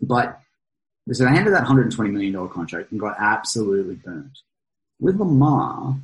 but 0.00 0.40
so 1.12 1.24
they 1.24 1.30
handed 1.30 1.52
that 1.52 1.62
120 1.62 2.10
million 2.10 2.32
dollar 2.32 2.48
contract 2.48 2.90
and 2.90 3.00
got 3.00 3.16
absolutely 3.18 3.96
burned 3.96 4.38
with 4.98 5.16
Lamar 5.16 5.96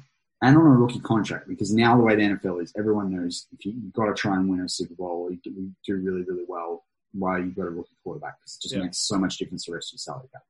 and 0.42 0.56
on 0.56 0.66
a 0.66 0.68
rookie 0.68 1.00
contract 1.00 1.48
because 1.48 1.72
now 1.72 1.96
the 1.96 2.02
way 2.02 2.14
the 2.14 2.22
NFL 2.22 2.62
is, 2.62 2.72
everyone 2.76 3.14
knows 3.14 3.46
if 3.52 3.64
you've 3.64 3.92
got 3.92 4.06
to 4.06 4.14
try 4.14 4.36
and 4.36 4.48
win 4.48 4.60
a 4.60 4.68
Super 4.68 4.94
Bowl, 4.94 5.30
you 5.30 5.72
do 5.86 5.96
really 5.96 6.22
really 6.22 6.44
well. 6.46 6.84
Why 7.12 7.38
you've 7.38 7.56
got 7.56 7.66
a 7.66 7.70
rookie 7.70 7.96
quarterback 8.02 8.38
because 8.40 8.56
it 8.56 8.62
just 8.62 8.74
yeah. 8.74 8.82
makes 8.82 8.98
so 8.98 9.18
much 9.18 9.38
difference 9.38 9.64
to 9.64 9.70
the 9.70 9.76
rest 9.76 9.90
of 9.90 9.94
your 9.94 9.98
salary 9.98 10.28
cap. 10.32 10.42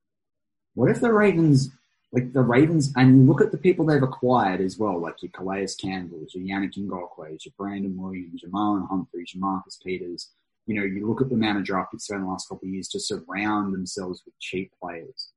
What 0.75 0.91
if 0.91 1.01
the 1.01 1.13
Ravens 1.13 1.71
like 2.13 2.33
the 2.33 2.43
Ravens, 2.43 2.93
and 2.97 3.17
you 3.17 3.23
look 3.25 3.41
at 3.41 3.51
the 3.51 3.59
people 3.59 3.85
they've 3.85 4.03
acquired 4.03 4.61
as 4.61 4.79
well, 4.79 4.99
like 4.99 5.23
your 5.23 5.31
Calais 5.33 5.67
Campbells, 5.79 6.35
your 6.35 6.45
Yannick 6.45 6.75
Ngakoue, 6.75 7.45
your 7.45 7.53
Brandon 7.59 7.97
Williams, 7.97 8.43
your 8.43 8.51
Marlon 8.51 8.89
Humphreys, 8.89 9.35
your 9.35 9.41
Marcus 9.41 9.79
Peters. 9.85 10.31
You 10.67 10.77
know, 10.77 10.83
you 10.83 11.07
look 11.07 11.21
at 11.21 11.29
the 11.29 11.35
amount 11.35 11.59
of 11.59 11.65
draft 11.65 11.93
picks 11.93 12.11
over 12.11 12.21
the 12.21 12.27
last 12.27 12.49
couple 12.49 12.67
of 12.67 12.73
years 12.73 12.89
to 12.89 13.01
surround 13.01 13.75
themselves 13.75 14.23
with 14.25 14.39
cheap 14.39 14.73
players. 14.81 15.29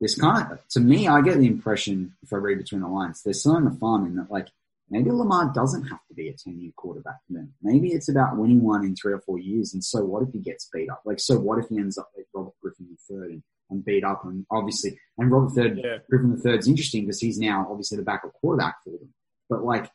There's 0.00 0.16
kind 0.16 0.52
of, 0.52 0.68
to 0.70 0.80
me, 0.80 1.08
I 1.08 1.22
get 1.22 1.38
the 1.38 1.46
impression, 1.46 2.14
if 2.22 2.32
I 2.32 2.36
read 2.36 2.58
between 2.58 2.82
the 2.82 2.88
lines, 2.88 3.22
they're 3.22 3.32
selling 3.32 3.64
the 3.64 3.70
farm 3.70 4.06
in 4.06 4.16
that, 4.16 4.30
like, 4.30 4.48
maybe 4.90 5.10
Lamar 5.10 5.52
doesn't 5.54 5.84
have 5.84 6.00
to 6.08 6.14
be 6.14 6.28
a 6.28 6.32
10 6.32 6.60
year 6.60 6.72
quarterback 6.76 7.18
for 7.26 7.34
them. 7.34 7.54
Maybe 7.62 7.92
it's 7.92 8.08
about 8.08 8.36
winning 8.36 8.62
one 8.62 8.84
in 8.84 8.96
three 8.96 9.12
or 9.12 9.20
four 9.20 9.38
years. 9.38 9.72
And 9.72 9.82
so 9.82 10.04
what 10.04 10.22
if 10.22 10.32
he 10.32 10.40
gets 10.40 10.68
beat 10.72 10.90
up? 10.90 11.02
Like, 11.04 11.20
so 11.20 11.38
what 11.38 11.58
if 11.58 11.68
he 11.68 11.78
ends 11.78 11.96
up 11.96 12.10
like 12.16 12.26
Robert 12.34 12.54
Griffin 12.60 12.96
III 13.10 13.32
and 13.34 13.42
and 13.70 13.84
beat 13.84 14.04
up. 14.04 14.24
And 14.24 14.46
obviously, 14.50 14.98
and 15.18 15.30
Robert 15.30 15.50
Third, 15.50 15.80
yeah. 15.82 15.98
Griffin 16.08 16.30
the 16.30 16.36
Third 16.38 16.60
is 16.60 16.68
interesting 16.68 17.02
because 17.02 17.20
he's 17.20 17.38
now 17.38 17.66
obviously 17.68 17.96
the 17.96 18.04
backup 18.04 18.32
quarterback 18.34 18.82
for 18.82 18.90
them. 18.90 19.12
But 19.48 19.64
like, 19.64 19.90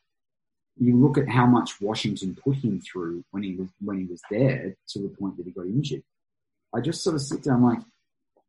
you 0.77 0.95
look 0.97 1.17
at 1.17 1.27
how 1.27 1.45
much 1.45 1.81
Washington 1.81 2.37
put 2.41 2.57
him 2.57 2.79
through 2.79 3.23
when 3.31 3.43
he 3.43 3.55
was 3.55 3.69
when 3.81 3.99
he 3.99 4.05
was 4.05 4.21
there 4.29 4.75
to 4.89 4.99
the 4.99 5.09
point 5.09 5.37
that 5.37 5.45
he 5.45 5.51
got 5.51 5.65
injured. 5.65 6.03
I 6.73 6.81
just 6.81 7.03
sort 7.03 7.15
of 7.15 7.21
sit 7.21 7.43
there. 7.43 7.53
I'm 7.53 7.63
like, 7.63 7.79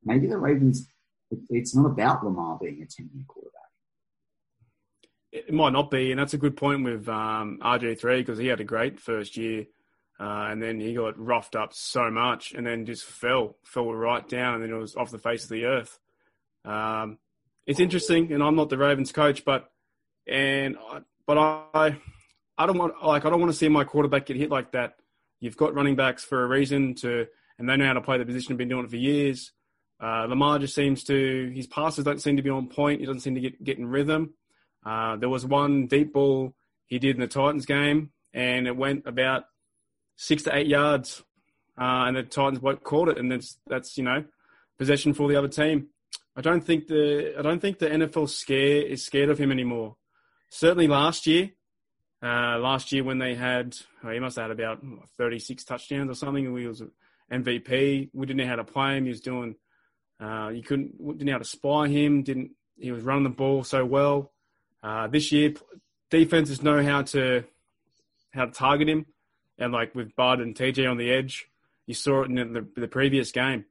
maybe 0.05 0.27
the 0.27 0.39
Ravens. 0.39 0.87
It, 1.31 1.39
it's 1.49 1.75
not 1.75 1.87
about 1.87 2.25
Lamar 2.25 2.59
being 2.61 2.83
a 2.83 2.87
ten 2.87 3.11
year 3.15 3.25
quarterback. 3.27 3.61
It 5.33 5.55
might 5.55 5.73
not 5.73 5.91
be, 5.91 6.11
and 6.11 6.19
that's 6.19 6.35
a 6.35 6.39
good 6.39 6.57
point 6.57 6.85
with 6.85 7.09
um, 7.09 7.59
RG 7.63 7.99
three 7.99 8.21
because 8.21 8.39
he 8.39 8.49
had 8.49 8.61
a 8.61 8.65
great 8.65 8.99
first 8.99 9.37
year 9.37 9.67
uh, 10.21 10.49
and 10.51 10.63
then 10.63 10.79
he 10.79 10.93
got 10.93 11.19
roughed 11.19 11.57
up 11.57 11.73
so 11.73 12.11
much 12.11 12.53
and 12.53 12.67
then 12.67 12.85
just 12.85 13.05
fell, 13.05 13.57
fell 13.65 13.91
right 13.91 14.29
down, 14.29 14.55
and 14.55 14.63
then 14.63 14.71
it 14.71 14.77
was 14.77 14.95
off 14.95 15.11
the 15.11 15.19
face 15.19 15.45
of 15.45 15.49
the 15.49 15.65
earth. 15.65 15.99
Um, 16.67 17.17
it's 17.67 17.81
interesting, 17.81 18.31
and 18.31 18.43
I'm 18.43 18.55
not 18.55 18.69
the 18.69 18.77
Ravens 18.77 19.13
coach, 19.13 19.47
but 19.47 19.71
and 20.29 20.77
but 21.27 21.39
I 21.39 21.97
I 22.59 22.67
don't 22.67 22.77
want 22.77 23.03
like 23.03 23.25
I 23.25 23.31
don't 23.31 23.41
want 23.41 23.51
to 23.51 23.57
see 23.57 23.69
my 23.69 23.85
quarterback 23.85 24.27
get 24.27 24.37
hit 24.37 24.51
like 24.51 24.73
that. 24.73 24.97
You've 25.41 25.57
got 25.57 25.75
running 25.75 25.97
backs 25.97 26.23
for 26.23 26.45
a 26.45 26.49
reason 26.49 26.97
to, 26.97 27.27
and 27.59 27.67
they 27.67 27.79
know 27.79 27.87
how 27.87 27.95
to 27.95 28.03
play 28.03 28.19
the 28.19 28.27
position. 28.27 28.51
Have 28.51 28.59
been 28.59 28.69
doing 28.69 28.85
it 28.85 28.91
for 28.91 28.97
years. 28.97 29.53
Uh, 30.03 30.27
Lamar 30.29 30.59
just 30.59 30.75
seems 30.75 31.05
to 31.05 31.53
his 31.55 31.67
passes 31.67 32.05
don't 32.05 32.23
seem 32.23 32.37
to 32.37 32.43
be 32.43 32.51
on 32.51 32.69
point. 32.69 33.01
He 33.01 33.07
doesn't 33.07 33.21
seem 33.21 33.35
to 33.35 33.41
get 33.41 33.63
get 33.63 33.79
in 33.79 33.87
rhythm. 33.87 34.35
Uh, 34.85 35.17
there 35.17 35.29
was 35.29 35.45
one 35.45 35.87
deep 35.87 36.13
ball 36.13 36.55
he 36.87 36.99
did 36.99 37.17
in 37.17 37.21
the 37.21 37.27
Titans 37.27 37.67
game, 37.67 38.11
and 38.33 38.67
it 38.67 38.77
went 38.77 39.07
about 39.07 39.45
six 40.17 40.43
to 40.45 40.57
eight 40.57 40.67
yards, 40.67 41.23
uh, 41.79 42.05
and 42.07 42.17
the 42.17 42.23
Titans 42.23 42.61
won't 42.61 42.83
caught 42.83 43.09
it, 43.09 43.19
and 43.19 43.31
that's 43.31 43.59
that's 43.67 43.99
you 43.99 44.05
know 44.05 44.25
possession 44.79 45.13
for 45.13 45.29
the 45.29 45.37
other 45.37 45.49
team. 45.49 45.89
I 46.37 46.41
don't 46.41 46.65
think 46.65 46.87
the 46.87 47.35
I 47.39 47.43
don't 47.43 47.61
think 47.61 47.79
the 47.79 47.89
NFL 47.89 48.29
scare 48.29 48.83
is 48.83 49.05
scared 49.05 49.29
of 49.29 49.39
him 49.39 49.53
anymore. 49.53 49.97
Certainly 50.49 50.89
last 50.89 51.27
year, 51.27 51.51
uh, 52.23 52.59
last 52.59 52.93
year 52.93 53.05
when 53.05 53.19
they 53.19 53.35
had 53.35 53.77
he 54.11 54.19
must 54.19 54.37
have 54.37 54.49
had 54.49 54.51
about 54.51 54.83
36 55.19 55.65
touchdowns 55.65 56.11
or 56.11 56.15
something. 56.15 56.47
And 56.47 56.59
he 56.59 56.67
was 56.67 56.83
MVP. 57.31 58.11
We 58.13 58.27
didn't 58.27 58.39
know 58.39 58.47
how 58.47 58.57
to 58.57 58.65
play 58.65 58.97
him. 58.97 59.05
He 59.05 59.11
was 59.11 59.21
doing. 59.21 59.57
Uh, 60.21 60.49
you 60.49 60.63
couldn't 60.63 60.99
didn't 60.99 61.25
know 61.25 61.33
how 61.33 61.39
to 61.39 61.45
spy 61.45 61.89
him. 61.89 62.23
Didn't 62.23 62.53
he 62.79 62.93
was 62.93 63.03
running 63.03 63.25
the 63.25 63.31
ball 63.31 63.65
so 63.65 63.85
well. 63.85 64.33
Uh, 64.83 65.07
this 65.07 65.33
year, 65.33 65.55
defenses 66.11 66.63
know 66.63 66.83
how 66.83 67.03
to 67.03 67.45
how 68.33 68.45
to 68.47 68.53
target 68.53 68.89
him 68.89 69.07
and 69.61 69.73
like 69.73 69.95
with 69.95 70.17
Bud 70.17 70.41
and 70.41 70.55
TJ 70.55 70.91
on 70.91 70.97
the 70.97 71.13
edge, 71.13 71.47
you 71.87 71.95
saw 71.95 72.23
it 72.23 72.31
in 72.31 72.53
the, 72.53 72.67
the 72.75 72.89
previous 72.89 73.31
game. 73.31 73.67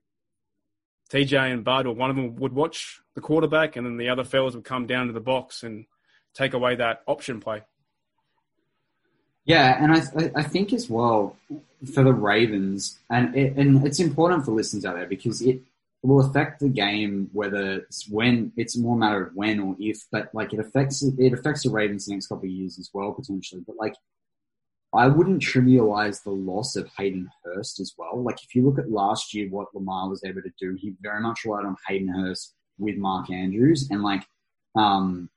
TJ 1.11 1.51
and 1.51 1.63
Bud, 1.63 1.87
or 1.87 1.95
one 1.95 2.11
of 2.11 2.15
them 2.15 2.35
would 2.35 2.53
watch 2.53 3.01
the 3.15 3.21
quarterback, 3.21 3.75
and 3.75 3.85
then 3.85 3.97
the 3.97 4.09
other 4.09 4.23
fellas 4.23 4.53
would 4.53 4.63
come 4.63 4.85
down 4.85 5.07
to 5.07 5.13
the 5.13 5.19
box 5.19 5.63
and 5.63 5.85
take 6.35 6.53
away 6.53 6.75
that 6.75 7.01
option 7.07 7.39
play. 7.39 7.63
Yeah, 9.45 9.83
and 9.83 9.91
I, 9.91 10.31
I 10.39 10.43
think 10.43 10.71
as 10.71 10.87
well 10.87 11.35
for 11.91 12.03
the 12.03 12.13
Ravens, 12.13 12.99
and 13.09 13.35
it, 13.35 13.57
and 13.57 13.85
it's 13.87 13.99
important 13.99 14.45
for 14.45 14.51
listeners 14.51 14.85
out 14.85 14.95
there 14.95 15.07
because 15.07 15.41
it 15.41 15.61
will 16.01 16.25
affect 16.25 16.59
the 16.59 16.69
game 16.69 17.29
whether 17.33 17.79
it's 17.79 18.09
when 18.09 18.51
it's 18.55 18.77
more 18.77 18.95
a 18.95 18.99
matter 18.99 19.27
of 19.27 19.35
when 19.35 19.59
or 19.59 19.75
if, 19.79 20.05
but 20.11 20.29
like 20.33 20.53
it 20.53 20.59
affects 20.59 21.03
it 21.03 21.33
affects 21.33 21.63
the 21.63 21.69
Ravens 21.69 22.05
the 22.05 22.13
next 22.13 22.27
couple 22.27 22.45
of 22.45 22.51
years 22.51 22.79
as 22.79 22.89
well 22.93 23.11
potentially. 23.11 23.61
But 23.65 23.75
like 23.77 23.95
I 24.93 25.07
wouldn't 25.07 25.43
trivialize 25.43 26.23
the 26.23 26.31
loss 26.31 26.75
of 26.75 26.89
Hayden 26.97 27.29
Hurst 27.43 27.79
as 27.79 27.93
well. 27.97 28.23
Like 28.23 28.43
if 28.43 28.55
you 28.55 28.65
look 28.65 28.79
at 28.79 28.89
last 28.89 29.33
year, 29.35 29.47
what 29.49 29.73
Lamar 29.75 30.09
was 30.09 30.23
able 30.23 30.41
to 30.41 30.51
do, 30.59 30.75
he 30.79 30.95
very 31.01 31.21
much 31.21 31.45
relied 31.45 31.65
on 31.65 31.75
Hayden 31.87 32.07
Hurst 32.07 32.55
with 32.79 32.97
Mark 32.97 33.29
Andrews, 33.29 33.89
and 33.91 34.01
like 34.01 34.23
um 34.75 35.29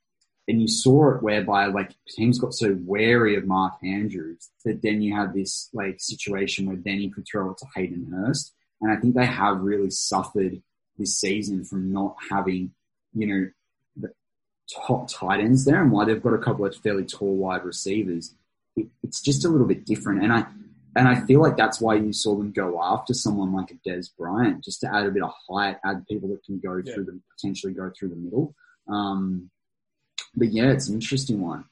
and 0.47 0.61
you 0.61 0.67
saw 0.67 1.15
it 1.15 1.23
whereby 1.23 1.67
like 1.67 1.91
teams 2.09 2.39
got 2.39 2.53
so 2.53 2.77
wary 2.81 3.35
of 3.35 3.45
Mark 3.45 3.73
Andrews 3.83 4.49
that 4.65 4.81
then 4.81 5.01
you 5.01 5.15
had 5.15 5.33
this 5.33 5.69
like 5.73 5.99
situation 5.99 6.65
where 6.65 6.77
then 6.77 6.99
you 6.99 7.13
could 7.13 7.25
throw 7.29 7.51
it 7.51 7.57
to 7.59 7.65
Hayden 7.75 8.11
Hurst. 8.11 8.53
And 8.83 8.91
I 8.91 8.97
think 8.97 9.15
they 9.15 9.25
have 9.25 9.61
really 9.61 9.89
suffered 9.89 10.61
this 10.99 11.17
season 11.17 11.63
from 11.63 11.93
not 11.93 12.17
having, 12.29 12.73
you 13.13 13.27
know, 13.27 13.49
the 13.95 14.09
top 14.85 15.07
tight 15.07 15.39
ends 15.39 15.63
there 15.63 15.81
and 15.81 15.89
why 15.89 16.03
they've 16.03 16.21
got 16.21 16.33
a 16.33 16.37
couple 16.37 16.65
of 16.65 16.75
fairly 16.75 17.05
tall 17.05 17.37
wide 17.37 17.63
receivers. 17.63 18.35
It, 18.75 18.87
it's 19.01 19.21
just 19.21 19.45
a 19.45 19.47
little 19.47 19.67
bit 19.67 19.85
different. 19.85 20.21
And 20.21 20.33
I, 20.33 20.45
and 20.97 21.07
I 21.07 21.21
feel 21.21 21.39
like 21.39 21.55
that's 21.55 21.79
why 21.79 21.95
you 21.95 22.11
saw 22.11 22.35
them 22.35 22.51
go 22.51 22.83
after 22.83 23.13
someone 23.13 23.53
like 23.53 23.71
a 23.71 23.89
Dez 23.89 24.09
Bryant, 24.17 24.65
just 24.65 24.81
to 24.81 24.93
add 24.93 25.05
a 25.05 25.11
bit 25.11 25.23
of 25.23 25.31
height, 25.49 25.77
add 25.85 26.05
people 26.07 26.27
that 26.29 26.43
can 26.43 26.59
go 26.59 26.81
yeah. 26.83 26.93
through 26.93 27.05
the, 27.05 27.19
potentially 27.37 27.73
go 27.73 27.89
through 27.97 28.09
the 28.09 28.15
middle. 28.17 28.53
Um, 28.89 29.49
but 30.35 30.51
yeah, 30.51 30.71
it's 30.71 30.89
an 30.89 30.95
interesting 30.95 31.39
one. 31.39 31.63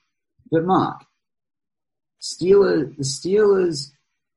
But 0.49 0.63
Mark, 0.63 1.03
Steelers, 2.21 2.95
the 2.95 3.03
Steelers 3.03 3.91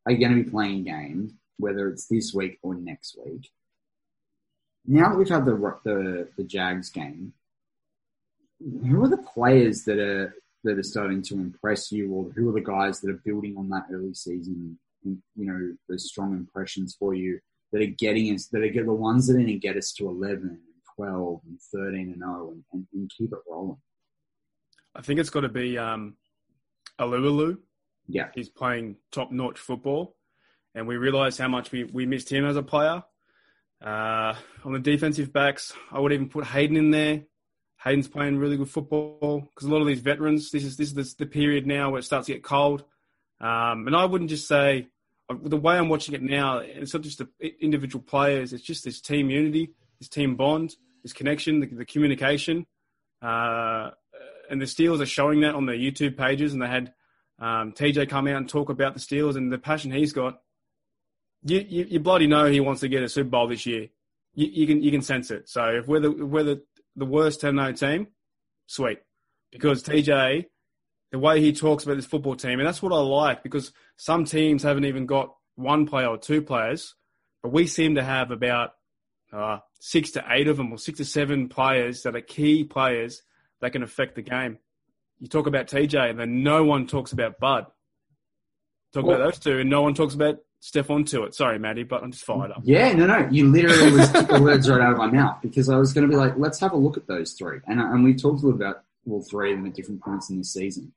are 0.07 0.15
going 0.15 0.37
to 0.37 0.43
be 0.43 0.51
playing 0.51 0.85
games, 0.85 1.33
whether 1.59 1.89
it's 1.89 2.07
this 2.07 2.33
week 2.35 2.59
or 2.63 2.75
next 2.75 3.17
week. 3.25 3.51
Now 4.87 5.11
that 5.11 5.19
we've 5.19 5.29
had 5.29 5.45
the 5.45 5.79
the, 5.85 6.29
the 6.37 6.45
Jags 6.45 6.91
game, 6.91 7.33
who 8.61 9.03
are 9.03 9.09
the 9.09 9.17
players 9.35 9.85
that 9.85 9.99
are 9.99 10.35
that 10.65 10.79
are 10.79 10.83
starting 10.83 11.23
to 11.23 11.35
impress 11.35 11.93
you, 11.93 12.13
or 12.13 12.31
who 12.31 12.49
are 12.49 12.53
the 12.53 12.61
guys 12.61 13.01
that 13.01 13.11
are 13.11 13.21
building 13.25 13.57
on 13.57 13.69
that 13.69 13.87
early 13.93 14.15
season, 14.15 14.79
you 15.05 15.19
know, 15.37 15.75
those 15.89 16.09
strong 16.09 16.33
impressions 16.33 16.97
for 16.99 17.15
you 17.15 17.39
that 17.73 17.83
are 17.83 17.87
getting 17.99 18.33
us, 18.35 18.47
that 18.47 18.63
are 18.63 18.85
the 18.85 18.93
ones 18.93 19.27
that 19.27 19.35
are 19.35 19.37
going 19.37 19.47
to 19.47 19.55
get 19.55 19.77
us 19.77 19.93
to 19.93 20.09
11 20.09 20.43
and 20.43 20.59
12 20.97 21.41
and 21.47 21.61
13 21.61 22.13
and 22.13 22.19
0 22.19 22.53
and, 22.53 22.65
and, 22.73 22.87
and 22.95 23.11
keep 23.17 23.33
it 23.33 23.39
rolling? 23.49 23.77
I 24.95 25.03
think 25.03 25.21
it's 25.21 25.31
got 25.31 25.41
to 25.41 25.49
be 25.49 25.77
um, 25.77 26.17
Alualu. 27.01 27.59
Yeah. 28.07 28.29
He's 28.35 28.49
playing 28.49 28.97
top 29.11 29.33
notch 29.33 29.59
football. 29.59 30.17
And 30.75 30.89
we 30.89 30.97
realised 30.97 31.39
how 31.39 31.49
much 31.49 31.71
we, 31.71 31.85
we 31.85 32.07
missed 32.07 32.31
him 32.31 32.45
as 32.45 32.57
a 32.57 32.63
player. 32.63 33.03
Uh, 33.83 34.35
on 34.65 34.73
the 34.73 34.79
defensive 34.79 35.33
backs, 35.33 35.73
I 35.93 36.01
would 36.01 36.13
even 36.13 36.29
put 36.29 36.45
Haden 36.45 36.77
in 36.77 36.91
there. 36.91 37.23
Haden's 37.83 38.09
playing 38.09 38.39
really 38.39 38.57
good 38.57 38.71
football 38.71 39.47
because 39.55 39.69
a 39.69 39.71
lot 39.71 39.83
of 39.83 39.87
these 39.87 40.01
veterans, 40.01 40.51
this 40.51 40.65
is 40.65 40.77
this 40.77 40.97
is 40.97 41.15
the, 41.15 41.27
period 41.27 41.67
now 41.67 41.91
where 41.91 41.99
it 41.99 42.05
starts 42.05 42.27
to 42.27 42.33
get 42.33 42.43
cold. 42.43 42.83
Um, 43.41 43.87
and 43.87 43.95
I 43.95 44.07
wouldn't 44.07 44.31
just 44.31 44.49
say 44.49 44.89
the 45.29 45.57
way 45.57 45.77
I'm 45.77 45.91
watching 45.91 46.15
it 46.15 46.23
now. 46.23 46.59
It's 46.59 46.95
not 46.95 47.03
just 47.03 47.19
the 47.19 47.29
individual 47.61 48.03
players; 48.03 48.55
it's 48.55 48.63
just 48.63 48.85
this 48.85 49.03
team 49.03 49.29
unity, 49.29 49.75
this 49.99 50.09
team 50.09 50.35
bond, 50.35 50.77
this 51.03 51.13
connection, 51.13 51.61
the, 51.61 51.67
the 51.67 51.85
communication. 51.85 52.67
Uh, 53.21 53.91
and 54.49 54.61
the 54.61 54.67
Steelers 54.67 55.01
are 55.01 55.07
showing 55.07 55.41
that 55.41 55.55
on 55.55 55.67
their 55.67 55.77
YouTube 55.77 56.17
pages, 56.17 56.55
and 56.55 56.63
they 56.63 56.69
had 56.69 56.95
um, 57.39 57.73
TJ 57.73 58.09
come 58.09 58.27
out 58.29 58.37
and 58.37 58.49
talk 58.49 58.71
about 58.71 58.95
the 58.95 59.01
Steelers 59.01 59.37
and 59.37 59.53
the 59.53 59.59
passion 59.59 59.91
he's 59.91 60.13
got. 60.13 60.41
You, 61.45 61.65
you, 61.69 61.87
you 61.91 62.01
bloody 62.01 62.27
know 62.27 62.47
he 62.47 62.61
wants 62.61 62.81
to 62.81 62.89
get 62.89 63.03
a 63.03 63.09
Super 63.09 63.31
Bowl 63.31 63.49
this 63.49 63.67
year. 63.67 63.89
You, 64.35 64.47
you 64.47 64.67
can 64.67 64.83
you 64.83 64.91
can 64.91 65.03
sense 65.03 65.31
it. 65.31 65.49
So 65.49 65.67
if 65.67 65.87
we're 65.87 66.01
the, 66.01 66.11
if 66.11 66.29
we're 66.29 66.43
the, 66.43 66.63
the 66.97 67.05
worst 67.05 67.43
10-0 67.43 67.79
team, 67.79 68.09
sweet. 68.67 68.99
Because 69.53 69.83
TJ, 69.83 70.47
the 71.13 71.19
way 71.19 71.41
he 71.41 71.53
talks 71.53 71.85
about 71.85 71.97
this 71.97 72.07
football 72.07 72.35
team, 72.35 72.59
and 72.59 72.67
that's 72.67 72.83
what 72.83 72.93
I 72.93 72.99
like 72.99 73.43
because 73.43 73.73
some 73.97 74.25
teams 74.25 74.63
haven't 74.63 74.87
even 74.87 75.07
got 75.07 75.35
one 75.55 75.87
player 75.87 76.09
or 76.09 76.19
two 76.19 76.43
players, 76.43 76.95
but 77.43 77.53
we 77.53 77.67
seem 77.67 77.95
to 77.95 78.03
have 78.03 78.31
about 78.31 78.73
uh, 79.33 79.59
six 79.81 80.13
to 80.13 80.25
eight 80.31 80.49
of 80.49 80.57
them 80.57 80.73
or 80.73 80.79
six 80.79 80.99
to 80.99 81.05
seven 81.05 81.49
players 81.49 82.03
that 82.03 82.17
are 82.17 82.21
key 82.21 82.65
players 82.65 83.23
that 83.61 83.73
can 83.73 83.83
affect 83.83 84.15
the 84.15 84.23
game. 84.23 84.59
You 85.21 85.29
talk 85.29 85.47
about 85.47 85.69
TJ, 85.69 86.11
and 86.11 86.19
then 86.19 86.43
no 86.43 86.65
one 86.65 86.87
talks 86.87 87.13
about 87.13 87.39
Bud. 87.39 87.67
Talk 88.93 89.05
well, 89.05 89.17
about 89.17 89.25
those 89.25 89.39
two, 89.39 89.59
and 89.59 89.71
no 89.71 89.83
one 89.83 89.95
talks 89.95 90.15
about 90.15 90.39
Stephon 90.65 91.05
Tuitt. 91.05 91.35
Sorry, 91.35 91.59
Maddie, 91.59 91.83
but 91.83 92.03
I'm 92.03 92.11
just 92.11 92.25
fired 92.25 92.51
up. 92.51 92.63
Yeah, 92.65 92.95
no, 92.95 93.07
no. 93.07 93.29
You 93.31 93.51
literally 93.51 93.93
was 93.93 94.11
took 94.11 94.29
the 94.29 94.41
words 94.41 94.67
right 94.67 94.81
out 94.81 94.93
of 94.93 94.99
my 94.99 95.09
mouth 95.09 95.37
because 95.43 95.69
I 95.69 95.77
was 95.77 95.93
going 95.93 96.09
to 96.09 96.11
be 96.11 96.17
like, 96.17 96.33
let's 96.39 96.59
have 96.61 96.73
a 96.73 96.77
look 96.77 96.97
at 96.97 97.07
those 97.07 97.35
three. 97.35 97.59
And, 97.67 97.79
and 97.79 98.03
we 98.03 98.15
talked 98.15 98.43
a 98.43 98.47
little 98.47 98.59
about 98.59 98.83
all 99.07 99.23
three 99.23 99.53
of 99.53 99.59
them 99.59 99.67
at 99.67 99.75
different 99.75 100.03
points 100.03 100.31
in 100.31 100.39
this 100.39 100.55
season. 100.55 100.95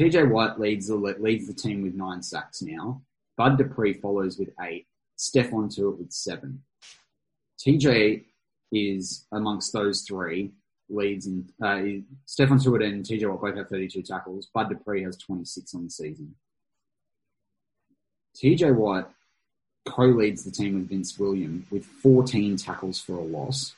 TJ 0.00 0.30
Watt 0.30 0.60
leads 0.60 0.86
the, 0.86 0.94
leads 0.94 1.48
the 1.48 1.52
team 1.52 1.82
with 1.82 1.94
nine 1.94 2.22
sacks 2.22 2.62
now. 2.62 3.02
Bud 3.36 3.58
Dupree 3.58 3.94
follows 3.94 4.38
with 4.38 4.50
eight. 4.62 4.86
Stephon 5.18 5.74
Tuitt 5.74 5.98
with 5.98 6.12
seven. 6.12 6.62
TJ 7.58 8.24
is 8.70 9.26
amongst 9.32 9.72
those 9.72 10.02
three 10.02 10.52
leads 10.88 11.26
and 11.26 11.50
uh, 11.60 11.82
Stephon 12.28 12.62
Tuitt 12.62 12.84
and 12.84 13.04
TJ 13.04 13.28
Watt 13.28 13.40
both 13.40 13.56
have 13.56 13.68
32 13.68 14.02
tackles. 14.02 14.46
Bud 14.54 14.68
Dupree 14.68 15.02
has 15.02 15.16
26 15.16 15.74
on 15.74 15.84
the 15.84 15.90
season. 15.90 16.36
TJ 18.36 18.74
Watt 18.74 19.12
co-leads 19.86 20.44
the 20.44 20.50
team 20.50 20.74
with 20.74 20.88
Vince 20.88 21.18
William 21.18 21.66
with 21.70 21.84
14 21.84 22.56
tackles 22.56 23.00
for 23.00 23.14
a 23.14 23.22
loss. 23.22 23.74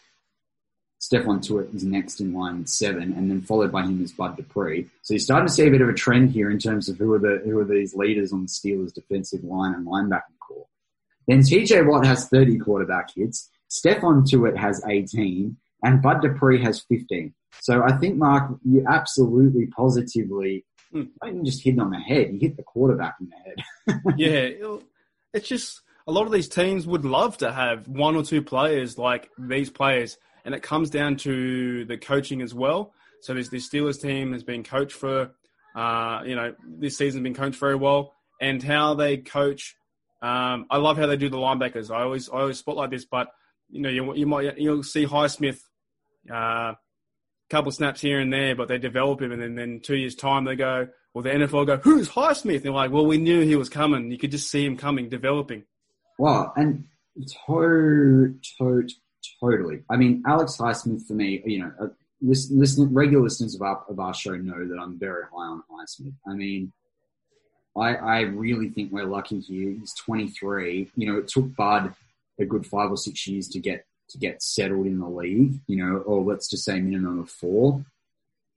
Stephon 1.00 1.44
Tuitt 1.44 1.74
is 1.74 1.82
next 1.82 2.20
in 2.20 2.32
line 2.32 2.60
with 2.60 2.68
seven, 2.68 3.12
and 3.12 3.28
then 3.28 3.42
followed 3.42 3.72
by 3.72 3.82
him 3.82 4.00
is 4.02 4.12
Bud 4.12 4.36
Dupree. 4.36 4.86
So 5.02 5.14
you're 5.14 5.18
starting 5.18 5.48
to 5.48 5.52
see 5.52 5.66
a 5.66 5.70
bit 5.70 5.80
of 5.80 5.88
a 5.88 5.94
trend 5.94 6.30
here 6.30 6.48
in 6.48 6.58
terms 6.58 6.88
of 6.88 6.96
who 6.96 7.12
are 7.12 7.18
the 7.18 7.42
who 7.44 7.58
are 7.58 7.64
these 7.64 7.94
leaders 7.94 8.32
on 8.32 8.42
the 8.42 8.48
Steelers' 8.48 8.94
defensive 8.94 9.42
line 9.42 9.74
and 9.74 9.84
linebacking 9.84 10.38
core. 10.38 10.66
Then 11.26 11.40
TJ 11.40 11.88
Watt 11.88 12.06
has 12.06 12.28
30 12.28 12.58
quarterback 12.58 13.10
hits. 13.16 13.50
Stephon 13.68 14.24
Tuitt 14.28 14.56
has 14.56 14.80
18, 14.86 15.56
and 15.82 16.02
Bud 16.02 16.22
Dupree 16.22 16.62
has 16.62 16.80
15. 16.82 17.34
So 17.60 17.82
I 17.82 17.96
think, 17.96 18.16
Mark, 18.16 18.52
you 18.64 18.84
absolutely 18.88 19.66
positively 19.66 20.64
mm. 20.94 21.08
not 21.20 21.30
even 21.30 21.44
just 21.44 21.62
hit 21.62 21.78
on 21.78 21.90
the 21.90 21.98
head, 21.98 22.32
you 22.32 22.38
hit 22.40 22.56
the 22.56 22.62
quarterback 22.62 23.16
in 23.20 23.30
the 23.30 23.36
head. 23.36 24.02
yeah, 24.16 24.76
it's 25.32 25.48
just 25.48 25.80
a 26.06 26.12
lot 26.12 26.26
of 26.26 26.32
these 26.32 26.48
teams 26.48 26.86
would 26.86 27.04
love 27.04 27.38
to 27.38 27.52
have 27.52 27.88
one 27.88 28.16
or 28.16 28.22
two 28.22 28.42
players 28.42 28.98
like 28.98 29.30
these 29.38 29.70
players, 29.70 30.18
and 30.44 30.54
it 30.54 30.62
comes 30.62 30.90
down 30.90 31.16
to 31.16 31.84
the 31.84 31.96
coaching 31.96 32.42
as 32.42 32.54
well. 32.54 32.92
So 33.20 33.34
this, 33.34 33.48
this 33.48 33.68
Steelers 33.68 34.00
team 34.00 34.32
has 34.32 34.42
been 34.42 34.64
coached 34.64 34.96
for, 34.96 35.30
uh, 35.76 36.22
you 36.26 36.34
know, 36.34 36.54
this 36.66 36.98
season's 36.98 37.22
been 37.22 37.34
coached 37.34 37.58
very 37.58 37.76
well, 37.76 38.14
and 38.40 38.62
how 38.62 38.94
they 38.94 39.18
coach. 39.18 39.76
Um, 40.20 40.66
I 40.70 40.76
love 40.76 40.98
how 40.98 41.06
they 41.06 41.16
do 41.16 41.28
the 41.28 41.36
linebackers. 41.36 41.90
I 41.90 42.02
always 42.02 42.28
I 42.28 42.40
always 42.40 42.58
spotlight 42.58 42.90
this, 42.90 43.04
but 43.04 43.28
you 43.70 43.80
know 43.80 43.88
you, 43.88 44.14
you 44.14 44.26
might 44.26 44.58
you'll 44.58 44.82
see 44.82 45.06
Highsmith 45.06 45.60
uh, 46.32 46.74
couple 47.52 47.70
snaps 47.70 48.00
here 48.00 48.18
and 48.18 48.32
there, 48.32 48.56
but 48.56 48.66
they 48.66 48.78
develop 48.78 49.20
him, 49.22 49.30
and 49.30 49.40
then, 49.40 49.54
then 49.54 49.80
two 49.80 49.96
years' 49.96 50.14
time 50.14 50.44
they 50.44 50.56
go, 50.56 50.88
well, 51.14 51.22
the 51.22 51.30
NFL 51.30 51.66
go, 51.66 51.76
who's 51.76 52.08
Highsmith? 52.08 52.56
And 52.56 52.64
they're 52.64 52.72
like, 52.72 52.90
well, 52.90 53.06
we 53.06 53.18
knew 53.18 53.42
he 53.42 53.56
was 53.56 53.68
coming. 53.68 54.10
You 54.10 54.18
could 54.18 54.30
just 54.30 54.50
see 54.50 54.64
him 54.64 54.76
coming, 54.76 55.08
developing. 55.08 55.64
Wow, 56.18 56.52
and 56.56 56.84
to, 57.46 58.34
to, 58.58 58.88
totally. 59.40 59.82
I 59.90 59.96
mean, 59.96 60.22
Alex 60.26 60.56
Highsmith 60.58 61.06
for 61.06 61.12
me, 61.12 61.42
you 61.44 61.60
know, 61.60 61.72
uh, 61.80 61.88
listen, 62.22 62.58
listen, 62.58 62.92
regular 62.92 63.24
listeners 63.24 63.54
of 63.54 63.62
our, 63.62 63.84
of 63.88 64.00
our 64.00 64.14
show 64.14 64.34
know 64.36 64.66
that 64.66 64.78
I'm 64.80 64.98
very 64.98 65.24
high 65.24 65.46
on 65.46 65.62
Highsmith. 65.70 66.14
I 66.26 66.34
mean, 66.34 66.72
I, 67.76 67.94
I 67.94 68.20
really 68.20 68.70
think 68.70 68.92
we're 68.92 69.04
lucky 69.04 69.40
here. 69.40 69.70
He's 69.78 69.94
23. 69.94 70.90
You 70.96 71.12
know, 71.12 71.18
it 71.18 71.28
took 71.28 71.54
Bud 71.56 71.94
a 72.40 72.44
good 72.44 72.66
five 72.66 72.90
or 72.90 72.96
six 72.96 73.26
years 73.26 73.48
to 73.48 73.60
get 73.60 73.84
to 74.12 74.18
get 74.18 74.42
settled 74.42 74.86
in 74.86 74.98
the 74.98 75.08
league, 75.08 75.60
you 75.66 75.84
know, 75.84 75.98
or 75.98 76.22
let's 76.22 76.48
just 76.48 76.64
say 76.64 76.80
minimum 76.80 77.20
of 77.20 77.30
four. 77.30 77.84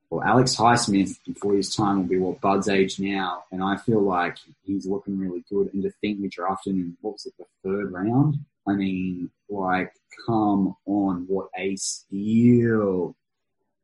Well, 0.10 0.24
Alex 0.24 0.56
Highsmith 0.56 1.18
before 1.26 1.56
his 1.56 1.76
time 1.76 1.98
will 1.98 2.08
be 2.08 2.20
what 2.20 2.40
Bud's 2.40 2.70
age 2.70 3.00
now, 3.00 3.44
and 3.52 3.64
I 3.64 3.78
feel 3.78 4.02
like 4.02 4.38
he's 4.64 4.86
looking 4.86 5.18
really 5.18 5.44
good. 5.50 5.74
And 5.74 5.84
to 5.84 5.92
think 6.02 6.20
we 6.22 6.30
drafted 6.30 6.76
him 6.76 6.98
what 7.02 7.14
was 7.14 7.26
it, 7.26 7.34
the 7.38 7.46
third 7.64 7.92
round? 7.92 8.38
I 8.68 8.74
mean, 8.74 9.32
like, 9.50 9.92
come 10.26 10.76
on, 10.86 11.26
what 11.28 11.50
a 11.58 11.76
steal! 11.76 13.16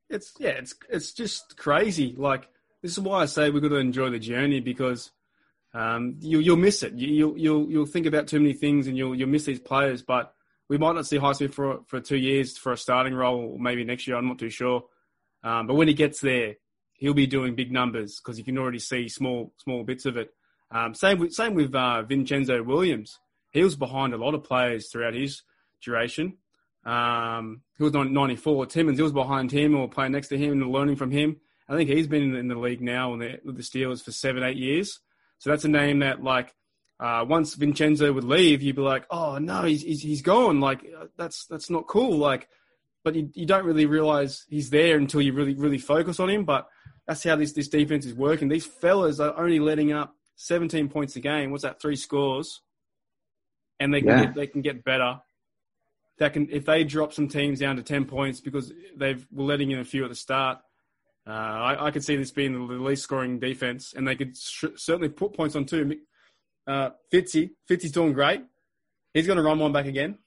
It's 0.10 0.34
yeah, 0.40 0.50
it's 0.52 0.76
it's 0.90 1.12
just 1.14 1.58
crazy. 1.58 2.14
Like 2.16 2.48
this 2.82 2.92
is 2.92 3.00
why 3.00 3.22
I 3.22 3.26
say 3.26 3.50
we've 3.50 3.62
got 3.62 3.70
to 3.70 3.76
enjoy 3.76 4.10
the 4.10 4.20
journey 4.20 4.60
because 4.60 5.12
um, 5.74 6.18
you, 6.20 6.40
you'll 6.40 6.58
miss 6.58 6.84
it. 6.84 6.94
You, 6.94 7.30
will 7.30 7.38
you'll 7.38 7.72
you'll 7.72 7.86
think 7.86 8.06
about 8.06 8.28
too 8.28 8.40
many 8.40 8.54
things 8.54 8.88
and 8.88 8.98
you'll 8.98 9.16
you'll 9.16 9.30
miss 9.30 9.46
these 9.46 9.60
players. 9.60 10.02
But 10.02 10.34
we 10.72 10.78
might 10.78 10.96
not 10.96 11.06
see 11.06 11.20
Highsmith 11.20 11.54
for 11.54 11.82
for 11.86 12.00
two 12.00 12.16
years 12.16 12.58
for 12.58 12.72
a 12.72 12.78
starting 12.78 13.14
role, 13.14 13.58
maybe 13.60 13.84
next 13.84 14.08
year. 14.08 14.16
I'm 14.16 14.30
not 14.30 14.40
too 14.40 14.50
sure. 14.50 14.86
Um, 15.44 15.68
but 15.68 15.74
when 15.74 15.90
he 15.90 15.94
gets 15.94 16.22
there, 16.22 16.56
he'll 16.94 17.14
be 17.14 17.28
doing 17.28 17.56
big 17.56 17.74
numbers 17.74 18.22
because 18.22 18.38
you 18.38 18.46
can 18.46 18.58
already 18.58 18.80
see 18.80 19.10
small 19.10 19.52
small 19.58 19.84
bits 19.84 20.06
of 20.06 20.16
it. 20.16 20.30
Um, 20.72 20.96
same 20.96 21.20
with 21.20 21.34
same 21.34 21.56
with 21.56 21.76
uh, 21.76 22.04
Vincenzo 22.04 22.64
Williams. 22.64 23.20
He 23.50 23.62
was 23.62 23.76
behind 23.76 24.14
a 24.14 24.18
lot 24.18 24.34
of 24.34 24.46
players 24.46 24.90
throughout 24.90 25.14
his 25.14 25.42
duration. 25.84 26.38
Um, 26.86 27.64
he 27.78 27.84
was 27.84 27.92
94. 27.92 28.66
Timmons, 28.68 28.98
he 28.98 29.04
was 29.04 29.12
behind 29.12 29.52
him 29.52 29.76
or 29.76 29.90
playing 29.90 30.14
next 30.14 30.30
to 30.30 30.38
him 30.38 30.54
and 30.54 30.72
learning 30.72 30.96
from 30.96 31.12
him. 31.12 31.42
I 31.68 31.76
think 31.76 31.90
he's 31.90 32.08
been 32.08 32.34
in 32.34 32.48
the 32.48 32.56
league 32.56 32.82
now 32.82 33.12
with 33.12 33.58
the 33.58 33.62
Steelers 33.62 34.02
for 34.02 34.14
seven, 34.14 34.42
eight 34.42 34.56
years. 34.56 35.02
So 35.40 35.50
that's 35.50 35.66
a 35.66 35.70
name 35.70 36.00
that, 36.00 36.24
like, 36.24 36.54
uh, 37.02 37.26
once 37.28 37.56
Vincenzo 37.56 38.14
would 38.14 38.24
leave, 38.24 38.62
you'd 38.62 38.76
be 38.76 38.82
like, 38.82 39.06
oh 39.10 39.38
no, 39.40 39.64
he's, 39.64 39.82
he's, 39.82 40.02
he's 40.02 40.22
gone. 40.22 40.60
Like, 40.60 40.86
that's, 41.18 41.46
that's 41.48 41.70
not 41.70 41.88
cool. 41.88 42.18
Like, 42.18 42.48
but 43.04 43.16
you, 43.16 43.30
you 43.34 43.46
don't 43.46 43.66
really 43.66 43.88
realize 43.88 44.46
he's 44.48 44.70
there 44.70 44.98
until 44.98 45.22
you 45.22 45.34
really, 45.34 45.56
really 45.56 45.80
focus 45.80 46.20
on 46.20 46.30
him. 46.30 46.46
But 46.46 46.68
that's 47.08 47.24
how 47.24 47.36
this, 47.36 47.54
this 47.54 47.68
defense 47.68 48.06
is 48.06 48.14
working. 48.14 48.48
These 48.48 48.68
fellas 48.68 49.20
are 49.20 49.38
only 49.38 49.60
letting 49.60 49.92
up 49.92 50.16
17 50.36 50.90
points 50.90 51.16
a 51.16 51.20
game. 51.20 51.52
What's 51.52 51.64
that? 51.64 51.82
Three 51.82 51.96
scores. 51.96 52.62
And 53.80 53.92
they 53.92 54.02
can, 54.02 54.10
yeah. 54.10 54.26
get, 54.26 54.36
they 54.36 54.48
can 54.48 54.62
get 54.62 54.84
better 54.84 55.20
that 56.22 56.34
can 56.34 56.48
if 56.52 56.66
they 56.66 56.84
drop 56.84 57.14
some 57.14 57.28
teams 57.28 57.60
down 57.60 57.78
to 57.78 57.84
ten 57.84 58.06
points 58.06 58.40
because 58.40 58.72
they've 58.96 59.26
were 59.32 59.44
letting 59.44 59.72
in 59.72 59.80
a 59.80 59.84
few 59.84 60.04
at 60.04 60.10
the 60.10 60.16
start. 60.16 60.60
Uh, 61.26 61.32
I, 61.32 61.88
I, 61.88 61.92
could 61.92 62.04
see 62.04 62.16
this 62.16 62.32
being 62.32 62.54
the 62.68 62.74
least 62.74 63.04
scoring 63.04 63.40
defense, 63.40 63.94
and 63.96 64.08
they 64.08 64.16
could 64.16 64.38
sh- 64.38 64.66
certainly 64.76 65.10
put 65.10 65.34
points 65.34 65.56
on 65.56 65.66
too. 65.66 65.98
Uh, 66.68 66.92
Fitzy, 67.12 67.52
Fitzy's 67.70 67.92
doing 67.92 68.14
great. 68.14 68.44
He's 69.14 69.28
going 69.28 69.38
to 69.38 69.44
run 69.44 69.60
one 69.60 69.74
back 69.74 69.86
again. 69.86 70.18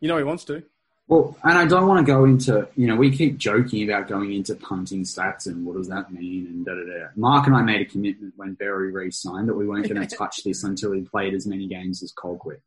You 0.00 0.08
know 0.08 0.18
he 0.18 0.24
wants 0.24 0.44
to. 0.44 0.62
Well, 1.06 1.36
and 1.44 1.58
I 1.58 1.66
don't 1.66 1.86
want 1.86 2.04
to 2.04 2.10
go 2.10 2.24
into, 2.24 2.66
you 2.76 2.86
know, 2.86 2.96
we 2.96 3.14
keep 3.14 3.36
joking 3.36 3.88
about 3.88 4.08
going 4.08 4.32
into 4.32 4.54
punting 4.54 5.02
stats 5.02 5.46
and 5.46 5.66
what 5.66 5.76
does 5.76 5.88
that 5.88 6.10
mean 6.10 6.46
and 6.46 6.64
da 6.64 6.72
da 6.72 6.80
da. 6.80 7.06
Mark 7.14 7.46
and 7.46 7.54
I 7.54 7.60
made 7.62 7.82
a 7.82 7.84
commitment 7.84 8.32
when 8.36 8.54
Berry 8.54 8.90
re-signed 8.90 9.48
that 9.48 9.54
we 9.54 9.66
weren't 9.66 9.86
going 9.88 10.00
to 10.08 10.16
touch 10.16 10.42
this 10.44 10.64
until 10.64 10.92
he 10.92 11.02
played 11.02 11.34
as 11.34 11.46
many 11.46 11.66
games 11.66 12.02
as 12.02 12.12
Colquitt. 12.12 12.60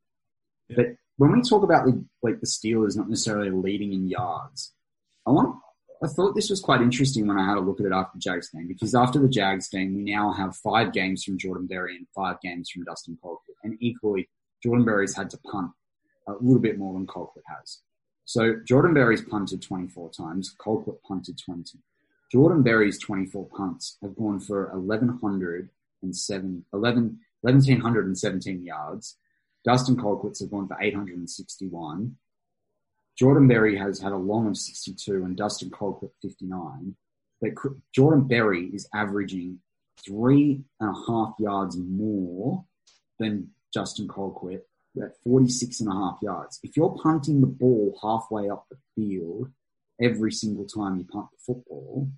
Yeah. 0.70 0.76
But 0.78 0.86
when 1.18 1.32
we 1.32 1.42
talk 1.42 1.64
about 1.64 1.86
the, 1.86 2.04
like 2.22 2.40
the 2.40 2.46
Steelers 2.46 2.96
not 2.96 3.10
necessarily 3.10 3.50
leading 3.50 3.92
in 3.92 4.08
yards, 4.08 4.72
I 5.26 5.32
want 5.32 5.58
I 6.04 6.08
thought 6.08 6.36
this 6.36 6.50
was 6.50 6.62
quite 6.62 6.82
interesting 6.82 7.28
when 7.28 7.38
I 7.38 7.46
had 7.46 7.58
a 7.58 7.62
look 7.62 7.80
at 7.80 7.86
it 7.86 7.92
after 7.92 8.12
the 8.16 8.20
Jags 8.20 8.50
game 8.50 8.68
because 8.68 8.94
after 8.94 9.20
the 9.20 9.28
Jags 9.28 9.68
game, 9.68 9.96
we 9.96 10.04
now 10.04 10.32
have 10.32 10.56
five 10.56 10.94
games 10.94 11.24
from 11.24 11.38
Jordan 11.38 11.68
Berry 11.68 11.96
and 11.96 12.08
five 12.16 12.40
games 12.42 12.70
from 12.70 12.84
Dustin 12.84 13.18
Colquitt. 13.24 13.56
And 13.64 13.78
equally, 13.80 14.30
Jordan 14.64 14.86
Berry's 14.86 15.16
had 15.16 15.30
to 15.32 15.38
punt 15.40 15.72
a 16.28 16.34
little 16.34 16.62
bit 16.62 16.78
more 16.78 16.94
than 16.94 17.08
Colquitt 17.08 17.44
has. 17.48 17.80
So 18.26 18.56
Jordan 18.68 18.94
Berry's 18.94 19.22
punted 19.22 19.62
24 19.62 20.12
times, 20.12 20.56
Colquitt 20.60 21.02
punted 21.08 21.40
20. 21.44 21.80
Jordan 22.32 22.62
Berry's 22.62 23.00
24 23.00 23.48
punts 23.48 23.98
have 24.02 24.16
gone 24.16 24.40
for 24.40 24.70
1,107, 24.78 26.66
11, 26.74 27.20
1,717 27.42 28.66
yards 28.66 29.18
Dustin 29.68 29.98
Colquitt's 29.98 30.40
have 30.40 30.50
gone 30.50 30.68
for 30.68 30.78
861. 30.82 32.16
Jordan 33.18 33.48
Berry 33.48 33.78
has 33.78 34.00
had 34.00 34.12
a 34.12 34.18
long 34.18 34.48
of 34.48 34.58
62 34.58 35.24
and 35.24 35.36
Dustin 35.36 35.70
Colquitt 35.70 36.12
59. 36.22 36.96
But 37.42 37.52
Jordan 37.94 38.28
Berry 38.28 38.66
is 38.68 38.88
averaging 38.94 39.60
three 40.06 40.64
and 40.80 40.90
a 40.90 41.12
half 41.12 41.34
yards 41.40 41.78
more 41.78 42.64
than 43.20 43.50
Dustin 43.74 44.08
Colquitt 44.08 44.62
at 45.02 45.18
46 45.24 45.80
and 45.82 45.90
a 45.90 45.94
half 45.94 46.20
yards. 46.22 46.60
If 46.64 46.78
you're 46.78 46.98
punting 47.02 47.42
the 47.42 47.48
ball 47.48 47.98
halfway 48.02 48.50
up 48.50 48.66
the 48.70 48.78
field 48.96 49.52
every 50.02 50.32
single 50.32 50.66
time 50.66 50.98
you 50.98 51.04
punt 51.04 51.28
the 51.32 51.38
football, 51.54 52.10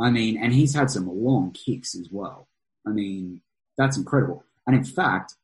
I 0.00 0.10
mean, 0.10 0.42
and 0.42 0.52
he's 0.52 0.74
had 0.74 0.90
some 0.90 1.06
long 1.06 1.52
kicks 1.52 1.94
as 1.94 2.08
well. 2.10 2.48
I 2.86 2.90
mean, 2.90 3.42
that's 3.76 3.96
incredible. 3.96 4.44
And 4.66 4.76
in 4.76 4.84
fact, 4.84 5.34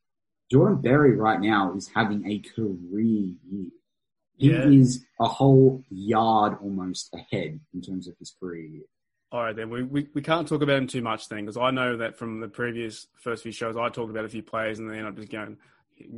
Jordan 0.51 0.81
Berry 0.81 1.17
right 1.17 1.41
now 1.41 1.75
is 1.75 1.91
having 1.95 2.27
a 2.27 2.39
career 2.39 3.35
year. 3.51 3.71
He 4.37 4.51
yeah. 4.51 4.69
is 4.69 5.05
a 5.21 5.27
whole 5.27 5.83
yard 5.91 6.59
almost 6.63 7.15
ahead 7.15 7.61
in 7.75 7.81
terms 7.81 8.07
of 8.07 8.15
his 8.19 8.35
career 8.39 8.65
year. 8.65 8.85
All 9.33 9.43
right, 9.43 9.57
then 9.57 9.71
we, 9.71 9.83
we, 9.83 10.09
we 10.15 10.23
can't 10.23 10.47
talk 10.47 10.63
about 10.63 10.77
him 10.77 10.87
too 10.87 11.03
much 11.03 11.29
then 11.29 11.41
because 11.41 11.57
I 11.57 11.71
know 11.71 11.97
that 11.97 12.17
from 12.17 12.41
the 12.41 12.49
previous 12.49 13.07
first 13.17 13.43
few 13.43 13.53
shows 13.53 13.77
I 13.77 13.89
talked 13.89 14.11
about 14.11 14.25
a 14.25 14.29
few 14.29 14.43
players 14.43 14.79
and 14.79 14.91
then 14.91 15.05
I'm 15.05 15.17
just 15.17 15.31
going 15.31 15.57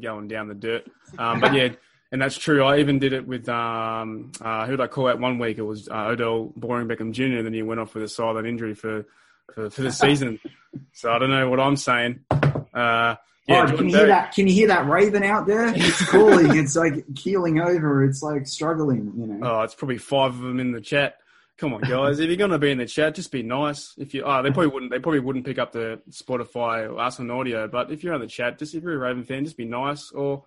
going 0.00 0.28
down 0.28 0.48
the 0.48 0.54
dirt. 0.54 0.86
Um, 1.16 1.40
but 1.40 1.54
yeah, 1.54 1.68
and 2.10 2.20
that's 2.20 2.36
true. 2.36 2.64
I 2.64 2.78
even 2.78 2.98
did 2.98 3.12
it 3.12 3.26
with 3.26 3.48
um, 3.48 4.32
uh, 4.40 4.66
who 4.66 4.72
did 4.72 4.80
I 4.80 4.86
call 4.88 5.08
out 5.08 5.20
one 5.20 5.38
week? 5.38 5.58
It 5.58 5.62
was 5.62 5.88
uh, 5.88 6.06
Odell 6.06 6.52
Boring 6.56 6.88
Beckham 6.88 7.12
Jr. 7.12 7.38
And 7.38 7.46
then 7.46 7.54
he 7.54 7.62
went 7.62 7.80
off 7.80 7.94
with 7.94 8.02
a 8.02 8.08
silent 8.08 8.46
injury 8.46 8.74
for 8.74 9.06
for, 9.54 9.70
for 9.70 9.82
the 9.82 9.92
season. 9.92 10.40
so 10.92 11.12
I 11.12 11.18
don't 11.18 11.30
know 11.30 11.48
what 11.48 11.60
I'm 11.60 11.76
saying. 11.76 12.20
Uh, 12.30 13.16
yeah, 13.48 13.70
oh, 13.72 13.76
can 13.76 13.88
you 13.88 13.96
hear 13.96 14.06
that? 14.06 14.32
Can 14.34 14.46
you 14.46 14.52
hear 14.52 14.68
that 14.68 14.88
raven 14.88 15.22
out 15.22 15.46
there? 15.46 15.68
It's 15.76 16.04
calling. 16.10 16.56
it's 16.56 16.76
like 16.76 17.04
keeling 17.14 17.60
over. 17.60 18.04
It's 18.04 18.22
like 18.22 18.46
struggling. 18.46 19.12
You 19.16 19.26
know. 19.26 19.48
Oh, 19.48 19.62
it's 19.62 19.74
probably 19.74 19.98
five 19.98 20.34
of 20.34 20.40
them 20.40 20.60
in 20.60 20.72
the 20.72 20.80
chat. 20.80 21.16
Come 21.56 21.74
on, 21.74 21.80
guys! 21.80 22.20
if 22.20 22.28
you're 22.28 22.36
going 22.36 22.52
to 22.52 22.58
be 22.58 22.70
in 22.70 22.78
the 22.78 22.86
chat, 22.86 23.16
just 23.16 23.32
be 23.32 23.42
nice. 23.42 23.94
If 23.98 24.14
you, 24.14 24.22
oh, 24.24 24.42
they 24.42 24.50
probably 24.50 24.68
wouldn't. 24.68 24.92
They 24.92 25.00
probably 25.00 25.20
wouldn't 25.20 25.46
pick 25.46 25.58
up 25.58 25.72
the 25.72 26.00
Spotify 26.10 26.88
or 26.88 27.00
us 27.00 27.18
on 27.18 27.30
audio. 27.30 27.66
But 27.66 27.90
if 27.90 28.04
you're 28.04 28.14
in 28.14 28.20
the 28.20 28.28
chat, 28.28 28.58
just 28.58 28.74
if 28.74 28.82
you're 28.82 28.94
a 28.94 28.98
Raven 28.98 29.24
fan, 29.24 29.44
just 29.44 29.56
be 29.56 29.64
nice 29.64 30.12
or 30.12 30.44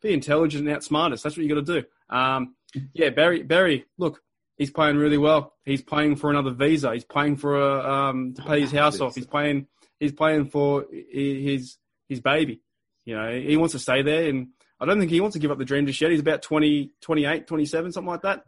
be 0.00 0.14
intelligent 0.14 0.66
and 0.66 0.76
outsmart 0.76 1.12
us. 1.12 1.22
That's 1.22 1.36
what 1.36 1.44
you 1.44 1.54
got 1.54 1.66
to 1.66 1.80
do. 1.80 1.86
Um, 2.08 2.54
yeah, 2.92 3.10
Berry. 3.10 3.42
Berry, 3.42 3.84
look, 3.98 4.22
he's 4.56 4.70
playing 4.70 4.96
really 4.96 5.18
well. 5.18 5.54
He's 5.64 5.82
playing 5.82 6.16
for 6.16 6.30
another 6.30 6.50
visa. 6.50 6.94
He's 6.94 7.04
playing 7.04 7.36
for 7.36 7.60
a, 7.60 7.92
um, 7.92 8.34
to 8.34 8.42
pay 8.42 8.60
his 8.60 8.72
house 8.72 9.00
off. 9.00 9.14
He's 9.14 9.26
playing. 9.26 9.66
He's 9.98 10.12
playing 10.12 10.46
for 10.46 10.86
his 10.90 11.76
his 12.08 12.20
baby. 12.20 12.60
You 13.04 13.16
know, 13.16 13.38
he 13.38 13.56
wants 13.56 13.72
to 13.72 13.78
stay 13.78 14.02
there, 14.02 14.28
and 14.28 14.48
I 14.80 14.86
don't 14.86 14.98
think 14.98 15.10
he 15.10 15.20
wants 15.20 15.34
to 15.34 15.40
give 15.40 15.50
up 15.50 15.58
the 15.58 15.64
dream 15.64 15.86
just 15.86 16.00
yet. 16.00 16.10
He's 16.10 16.20
about 16.20 16.42
20, 16.42 16.92
28, 17.00 17.46
27, 17.46 17.92
something 17.92 18.10
like 18.10 18.22
that. 18.22 18.44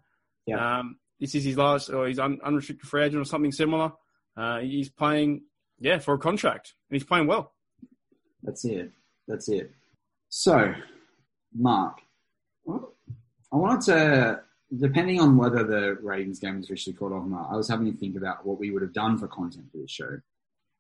Yeah. 0.47 0.79
Um, 0.79 0.99
this 1.21 1.35
is 1.35 1.45
his 1.45 1.57
last, 1.57 1.91
or 1.91 2.07
he's 2.09 2.19
un, 2.19 2.39
unrestricted 2.45 2.89
free 2.89 3.05
agent 3.05 3.21
or 3.21 3.25
something 3.25 3.53
similar. 3.53 3.93
Uh, 4.37 4.61
he's 4.61 4.91
playing, 4.91 5.43
yeah, 5.79 5.99
for 5.99 6.15
a 6.15 6.19
contract, 6.19 6.75
and 6.91 6.97
he's 6.97 7.07
playing 7.07 7.27
well. 7.27 7.53
That's 8.43 8.65
it. 8.65 8.93
That's 9.27 9.49
it. 9.49 9.73
So, 10.29 10.75
Mark, 11.55 11.99
I 12.69 13.57
wanted 13.57 13.81
to, 13.87 14.41
depending 14.79 15.21
on 15.21 15.37
whether 15.37 15.65
the 15.65 15.97
Ravens 16.03 16.39
game 16.39 16.57
was 16.57 16.67
officially 16.67 16.95
called 16.95 17.13
off 17.13 17.25
or 17.25 17.29
not, 17.29 17.49
I 17.51 17.57
was 17.57 17.69
having 17.69 17.91
to 17.91 17.99
think 17.99 18.17
about 18.17 18.45
what 18.45 18.59
we 18.59 18.71
would 18.71 18.83
have 18.83 18.93
done 18.93 19.19
for 19.19 19.29
content 19.29 19.71
for 19.71 19.79
this 19.79 19.91
show. 19.91 20.19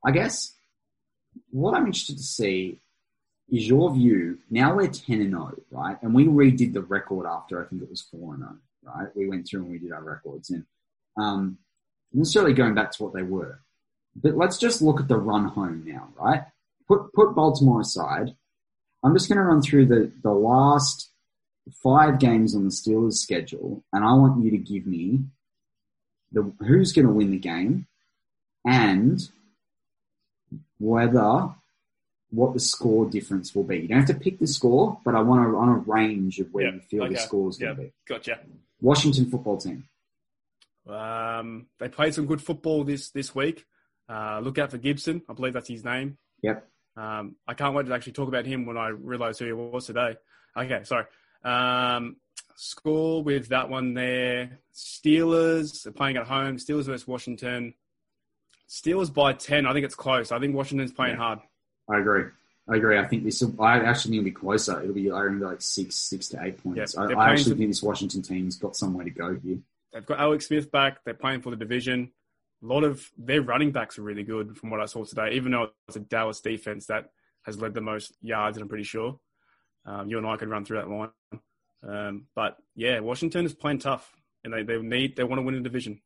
I 0.05 0.11
guess 0.11 0.56
what 1.51 1.75
I'm 1.75 1.87
interested 1.87 2.17
to 2.17 2.23
see 2.23 2.79
is 3.51 3.69
your 3.69 3.95
view, 3.95 4.39
now 4.51 4.75
we're 4.75 4.89
10 4.89 5.21
and 5.21 5.31
0, 5.31 5.55
right? 5.71 5.97
And 6.03 6.15
we 6.15 6.27
redid 6.27 6.73
the 6.73 6.83
record 6.83 7.27
after 7.27 7.65
I 7.65 7.69
think 7.69 7.83
it 7.83 7.91
was 7.91 8.03
4 8.03 8.35
and 8.35 8.43
0, 8.43 8.57
right? 8.83 9.09
We 9.15 9.29
went 9.29 9.47
through 9.47 9.63
and 9.63 9.71
we 9.71 9.79
did 9.79 9.93
our 9.93 10.03
records 10.03 10.51
and, 10.51 10.65
um, 11.17 11.59
necessarily 12.13 12.55
going 12.55 12.75
back 12.75 12.91
to 12.93 13.03
what 13.03 13.15
they 13.15 13.23
were. 13.23 13.61
But 14.17 14.37
let's 14.37 14.59
just 14.59 14.83
look 14.83 15.01
at 15.01 15.09
the 15.09 15.17
run 15.17 15.47
home 15.47 15.85
now, 15.87 16.09
right? 16.19 16.45
Put, 16.89 17.13
put 17.13 17.35
Baltimore 17.35 17.81
aside. 17.81 18.35
I'm 19.05 19.15
just 19.15 19.29
going 19.29 19.39
to 19.39 19.45
run 19.45 19.63
through 19.63 19.87
the, 19.87 20.11
the 20.23 20.33
last 20.33 21.11
five 21.83 22.19
games 22.19 22.55
on 22.55 22.65
the 22.65 22.71
Steelers 22.71 23.15
schedule 23.15 23.85
and 23.93 24.05
I 24.05 24.13
want 24.15 24.45
you 24.45 24.51
to 24.53 24.59
give 24.59 24.87
me 24.87 25.21
the, 26.33 26.53
who's 26.61 26.93
going 26.93 27.07
to 27.07 27.13
win 27.13 27.31
the 27.31 27.39
game 27.39 27.87
and 28.65 29.21
whether 30.79 31.49
what 32.31 32.55
the 32.55 32.61
score 32.61 33.07
difference 33.09 33.55
will 33.55 33.65
be. 33.65 33.79
You 33.79 33.89
don't 33.89 33.99
have 33.99 34.09
to 34.09 34.15
pick 34.15 34.39
the 34.39 34.47
score, 34.47 35.01
but 35.05 35.15
I 35.15 35.21
want 35.21 35.49
to 35.49 35.57
on 35.57 35.69
a 35.69 35.79
range 35.79 36.39
of 36.39 36.53
where 36.53 36.67
yep. 36.67 36.75
you 36.75 36.81
feel 36.81 37.05
okay. 37.05 37.15
the 37.15 37.21
score 37.21 37.49
is 37.49 37.57
going 37.57 37.77
to 37.77 37.83
be. 37.83 37.93
Gotcha. 38.09 38.41
Washington 38.81 39.31
football 39.31 39.59
team. 39.59 39.89
Um, 40.89 41.67
they 41.79 41.89
played 41.89 42.15
some 42.15 42.27
good 42.27 42.43
football 42.43 42.85
this 42.85 43.11
this 43.11 43.35
week. 43.35 43.65
Uh, 44.09 44.41
look 44.41 44.59
out 44.59 44.71
for 44.71 44.79
Gibson. 44.79 45.23
I 45.29 45.33
believe 45.33 45.55
that's 45.55 45.69
his 45.69 45.85
name. 45.85 46.19
Yep. 46.43 46.69
Um, 46.97 47.37
I 47.47 47.55
can't 47.55 47.75
wait 47.75 47.87
to 47.87 47.95
actually 47.95 48.13
talk 48.13 48.29
about 48.29 48.47
him 48.47 48.67
when 48.67 48.77
I 48.77 48.89
realise 48.89 49.39
who 49.39 49.47
he 49.47 49.53
was 49.53 49.87
today. 49.87 50.17
Okay, 50.57 50.83
sorry. 50.85 51.05
Um, 51.45 52.17
score 52.57 53.23
with 53.23 53.49
that 53.49 53.69
one 53.69 53.95
there. 53.95 54.61
Steelers 54.75 55.87
are 55.87 55.93
playing 55.93 56.17
at 56.17 56.27
home. 56.27 56.57
Steelers 56.57 56.85
versus 56.85 57.07
Washington. 57.07 57.75
Steelers 58.69 59.13
by 59.13 59.33
10. 59.33 59.67
I 59.67 59.73
think 59.73 59.85
it's 59.85 59.95
close. 59.95 60.33
I 60.33 60.39
think 60.39 60.55
Washington's 60.55 60.93
playing 60.93 61.15
yeah. 61.15 61.23
hard. 61.23 61.39
I 61.89 61.99
agree. 61.99 62.25
I 62.69 62.77
agree. 62.77 62.99
I 62.99 63.05
think 63.05 63.25
this. 63.25 63.41
Will, 63.43 63.63
I 63.63 63.79
actually 63.79 64.19
think 64.19 64.21
it'll 64.21 64.25
be 64.25 64.47
closer. 64.47 64.81
It'll 64.81 64.95
be 64.95 65.11
I 65.11 65.23
like 65.23 65.63
six, 65.63 65.95
six 65.95 66.29
to 66.29 66.43
eight 66.43 66.63
points. 66.63 66.97
Yeah, 66.97 67.03
I, 67.03 67.13
I, 67.13 67.31
actually 67.31 67.53
to, 67.53 67.59
think 67.59 67.71
this 67.71 67.83
Washington 67.83 68.23
team's 68.23 68.57
got 68.57 68.77
somewhere 68.77 69.05
to 69.05 69.11
go 69.11 69.39
here. 69.43 69.59
They've 69.93 70.05
got 70.05 70.19
Alex 70.19 70.49
Smith 70.49 70.73
back. 70.73 71.05
They're 71.05 71.15
playing 71.15 71.43
for 71.43 71.51
the 71.51 71.57
division. 71.57 72.11
A 72.63 72.67
lot 72.67 72.83
of 72.83 73.09
their 73.17 73.43
running 73.43 73.71
backs 73.71 73.99
are 73.99 74.03
really 74.03 74.25
good 74.25 74.57
from 74.57 74.71
what 74.71 74.81
I 74.81 74.87
saw 74.87 75.05
today. 75.05 75.33
Even 75.35 75.53
though 75.53 75.69
it's 75.87 75.97
a 75.97 76.01
Dallas 76.01 76.41
defense 76.41 76.87
that 76.87 77.11
has 77.45 77.61
led 77.61 77.75
the 77.75 77.81
most 77.81 78.17
yards, 78.21 78.57
and 78.57 78.63
I'm 78.63 78.69
pretty 78.69 78.85
sure 78.85 79.21
um, 79.87 80.09
you 80.09 80.19
and 80.19 80.27
I 80.27 80.37
could 80.37 80.49
run 80.49 80.65
through 80.65 80.79
that 80.79 80.91
line. 80.91 81.11
Um, 81.87 82.27
but 82.35 82.57
yeah, 82.75 82.99
Washington 82.99 83.45
is 83.45 83.55
playing 83.55 83.79
tough, 83.79 84.13
and 84.43 84.53
they, 84.53 84.65
they 84.65 84.79
need 84.79 85.15
they 85.15 85.25
want 85.25 85.39
to 85.39 85.43
win 85.43 85.55
a 85.55 85.61
division. 85.61 86.01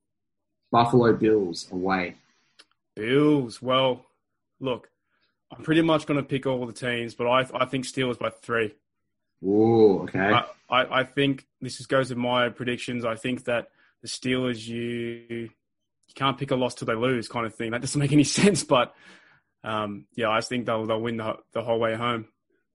Buffalo 0.71 1.15
Bills 1.15 1.69
away. 1.73 2.17
Bills. 2.97 3.61
Well, 3.61 4.07
look, 4.61 4.89
I'm 5.51 5.63
pretty 5.63 5.83
much 5.83 6.07
going 6.07 6.21
to 6.21 6.27
pick 6.27 6.47
all 6.47 6.65
the 6.67 6.73
teams, 6.73 7.15
but 7.15 7.27
I 7.27 7.47
I 7.55 7.65
think 7.67 7.85
Steelers 7.85 8.19
by 8.19 8.31
three. 8.31 8.75
Ooh, 9.45 10.01
okay. 10.03 10.19
I, 10.19 10.45
I, 10.69 11.01
I 11.01 11.05
think 11.05 11.47
this 11.61 11.81
is, 11.81 11.87
goes 11.87 12.11
with 12.11 12.19
my 12.19 12.51
predictions. 12.51 13.05
I 13.05 13.15
think 13.15 13.45
that 13.45 13.69
the 14.03 14.09
Steelers, 14.09 14.67
you 14.67 15.51
you 16.11 16.15
can't 16.15 16.39
pick 16.39 16.51
a 16.51 16.57
loss 16.57 16.75
till 16.75 16.87
they 16.87 16.95
lose, 16.95 17.29
kind 17.29 17.47
of 17.47 17.55
thing. 17.55 17.71
That 17.71 17.81
doesn't 17.81 17.99
make 17.99 18.13
any 18.13 18.25
sense, 18.41 18.65
but 18.65 18.95
um, 19.65 20.07
yeah, 20.15 20.31
I 20.31 20.41
think 20.41 20.67
they'll 20.67 20.87
they'll 20.87 21.01
win 21.01 21.17
the, 21.17 21.37
the 21.53 21.63
whole 21.63 21.79
way 21.79 21.95
home. 21.95 22.27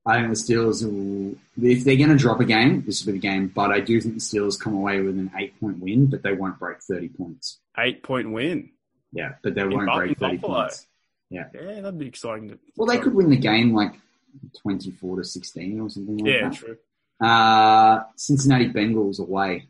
I 0.08 0.17
think 0.17 0.30
the 0.30 0.36
Steelers 0.36 0.84
will, 0.84 1.36
if 1.67 1.84
they're 1.84 1.95
going 1.95 2.10
to 2.10 2.15
drop 2.15 2.39
a 2.39 2.45
game, 2.45 2.84
this 2.86 3.04
will 3.04 3.13
be 3.13 3.19
the 3.19 3.28
game. 3.28 3.47
But 3.47 3.71
I 3.71 3.80
do 3.80 3.99
think 3.99 4.13
the 4.13 4.19
Steelers 4.19 4.60
come 4.60 4.75
away 4.75 5.01
with 5.01 5.17
an 5.17 5.32
eight 5.36 5.60
point 5.60 5.80
win, 5.80 6.06
but 6.06 6.21
they 6.21 6.34
won't 6.34 6.60
break 6.60 6.78
30 6.82 7.10
points. 7.10 7.60
Eight 7.80 8.04
point 8.04 8.32
win. 8.32 8.69
Yeah, 9.15 9.34
but 9.41 9.56
they 9.56 9.63
won't 9.63 9.89
break 9.95 10.17
30 10.19 10.38
Buffalo. 10.38 10.60
points. 10.62 10.88
Yeah, 11.32 11.45
yeah, 11.56 11.82
that'd 11.82 11.97
be 11.97 12.06
exciting. 12.08 12.49
To, 12.49 12.60
Well, 12.75 12.88
they 12.88 12.99
could 12.99 13.15
win 13.15 13.30
the 13.32 13.38
game 13.38 13.73
like 13.73 13.93
24 14.62 15.17
to 15.17 15.23
16 15.23 15.80
or 15.80 15.89
something 15.89 16.17
like 16.17 16.32
Yeah, 16.34 16.49
that. 16.49 16.54
true. 16.58 16.78
Uh, 17.19 18.04
Cincinnati 18.15 18.69
Bengals 18.69 19.19
away. 19.19 19.69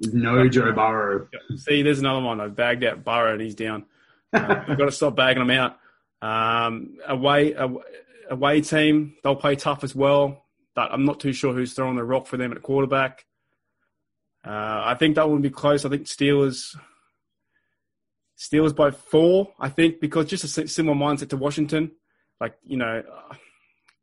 With 0.00 0.14
no 0.14 0.48
Joe 0.48 0.72
Burrow. 0.72 1.28
Yeah. 1.32 1.56
See, 1.56 1.82
there's 1.82 1.98
another 1.98 2.20
one. 2.24 2.40
I've 2.40 2.54
bagged 2.54 2.84
out 2.84 3.04
Burrow 3.04 3.32
and 3.32 3.42
he's 3.42 3.56
down. 3.56 3.84
Uh, 4.32 4.62
I've 4.68 4.78
got 4.78 4.84
to 4.86 4.92
stop 4.92 5.16
bagging 5.16 5.44
them 5.46 5.50
out. 5.50 5.76
Um, 6.22 6.98
away, 7.06 7.52
away, 7.54 7.82
away 8.30 8.60
team, 8.60 9.16
they'll 9.24 9.34
play 9.36 9.56
tough 9.56 9.82
as 9.84 9.94
well, 9.96 10.44
but 10.76 10.92
I'm 10.92 11.04
not 11.04 11.18
too 11.20 11.32
sure 11.32 11.52
who's 11.52 11.72
throwing 11.74 11.96
the 11.96 12.04
rock 12.04 12.26
for 12.28 12.36
them 12.36 12.52
at 12.52 12.62
quarterback. 12.62 13.24
Uh, 14.46 14.82
I 14.84 14.94
think 14.98 15.16
that 15.16 15.28
would 15.28 15.42
be 15.42 15.50
close. 15.50 15.84
I 15.84 15.88
think 15.88 16.04
Steelers, 16.04 16.76
Steelers 18.38 18.74
by 18.74 18.90
four. 18.92 19.52
I 19.58 19.68
think 19.68 20.00
because 20.00 20.26
just 20.26 20.44
a 20.44 20.68
similar 20.68 20.96
mindset 20.96 21.30
to 21.30 21.36
Washington. 21.36 21.90
Like 22.40 22.54
you 22.64 22.76
know, 22.76 23.02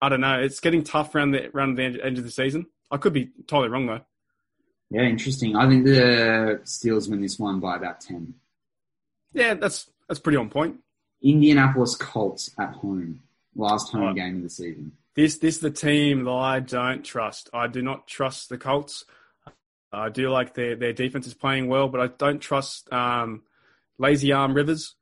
I 0.01 0.09
don't 0.09 0.21
know. 0.21 0.39
It's 0.39 0.59
getting 0.59 0.83
tough 0.83 1.15
around 1.15 1.31
the 1.31 1.49
around 1.55 1.75
the 1.75 1.83
end, 1.83 1.99
end 2.01 2.17
of 2.17 2.23
the 2.25 2.31
season. 2.31 2.65
I 2.91 2.97
could 2.97 3.13
be 3.13 3.29
totally 3.47 3.69
wrong 3.69 3.85
though. 3.87 4.01
Yeah, 4.91 5.03
interesting. 5.03 5.55
I 5.55 5.67
think 5.67 5.85
the 5.85 6.59
Steelers 6.63 7.09
win 7.09 7.21
this 7.21 7.39
one 7.39 7.59
by 7.59 7.75
about 7.77 8.01
10. 8.01 8.33
Yeah, 9.33 9.55
that's 9.55 9.89
that's 10.07 10.19
pretty 10.19 10.37
on 10.37 10.49
point. 10.49 10.77
Indianapolis 11.23 11.95
Colts 11.95 12.51
at 12.59 12.73
home. 12.73 13.21
Last 13.55 13.91
home 13.91 14.01
Right. 14.03 14.15
game 14.15 14.37
of 14.37 14.43
the 14.43 14.49
season. 14.49 14.91
This 15.15 15.37
this 15.37 15.55
is 15.55 15.61
the 15.61 15.71
team 15.71 16.25
that 16.25 16.31
I 16.31 16.59
don't 16.59 17.03
trust. 17.05 17.49
I 17.53 17.67
do 17.67 17.81
not 17.81 18.05
trust 18.05 18.49
the 18.49 18.57
Colts. 18.57 19.05
I 19.93 20.09
do 20.09 20.29
like 20.29 20.53
their 20.55 20.75
their 20.75 20.91
defense 20.91 21.25
is 21.25 21.33
playing 21.33 21.67
well, 21.67 21.87
but 21.87 22.01
I 22.01 22.07
don't 22.07 22.39
trust 22.39 22.91
um, 22.91 23.43
lazy 23.97 24.31
arm 24.31 24.53
Rivers. 24.53 24.95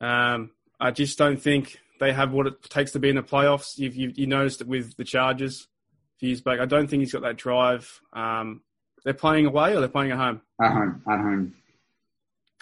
Um, 0.00 0.50
I 0.80 0.90
just 0.90 1.18
don't 1.18 1.40
think 1.40 1.78
they 2.00 2.12
have 2.12 2.32
what 2.32 2.46
it 2.46 2.62
takes 2.64 2.92
to 2.92 2.98
be 2.98 3.08
in 3.08 3.16
the 3.16 3.22
playoffs. 3.22 3.78
You've, 3.78 3.94
you 3.94 4.12
you 4.14 4.26
noticed 4.26 4.60
it 4.60 4.66
with 4.66 4.96
the 4.96 5.04
Chargers 5.04 5.68
a 6.16 6.18
few 6.18 6.28
years 6.30 6.40
back. 6.40 6.60
I 6.60 6.66
don't 6.66 6.88
think 6.88 7.00
he's 7.00 7.12
got 7.12 7.22
that 7.22 7.36
drive. 7.36 8.00
Um, 8.12 8.62
they're 9.04 9.14
playing 9.14 9.46
away 9.46 9.74
or 9.74 9.80
they're 9.80 9.88
playing 9.88 10.12
at 10.12 10.18
home. 10.18 10.40
At 10.60 10.72
home. 10.72 11.02
At 11.08 11.18
home. 11.18 11.54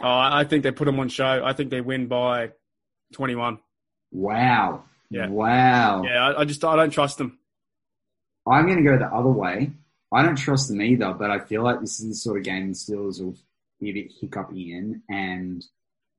Oh, 0.03 0.09
I 0.09 0.45
think 0.45 0.63
they 0.63 0.71
put 0.71 0.87
them 0.87 0.99
on 0.99 1.09
show. 1.09 1.43
I 1.45 1.53
think 1.53 1.71
they 1.71 1.81
win 1.81 2.07
by 2.07 2.53
twenty 3.13 3.35
one. 3.35 3.59
Wow. 4.13 4.85
Yeah. 5.11 5.29
Wow. 5.29 6.03
Yeah, 6.05 6.29
I, 6.29 6.41
I 6.41 6.45
just 6.45 6.65
I 6.65 6.77
don't 6.77 6.91
trust 6.91 7.19
them. 7.19 7.39
I'm 8.47 8.67
going 8.67 8.79
to 8.79 8.85
go 8.85 8.99
the 8.99 9.07
other 9.07 9.29
way. 9.29 9.73
I 10.13 10.23
don't 10.23 10.37
trust 10.37 10.69
them 10.69 10.81
either, 10.83 11.13
but 11.13 11.31
I 11.31 11.39
feel 11.39 11.63
like 11.63 11.81
this 11.81 12.01
is 12.01 12.09
the 12.09 12.15
sort 12.15 12.39
of 12.39 12.45
game 12.45 12.69
the 12.69 12.75
Steelers 12.75 13.23
will 13.23 13.37
be 13.81 13.91
a 13.91 13.95
bit 13.95 14.13
hiccupy 14.21 14.73
in, 14.73 15.03
and 15.09 15.65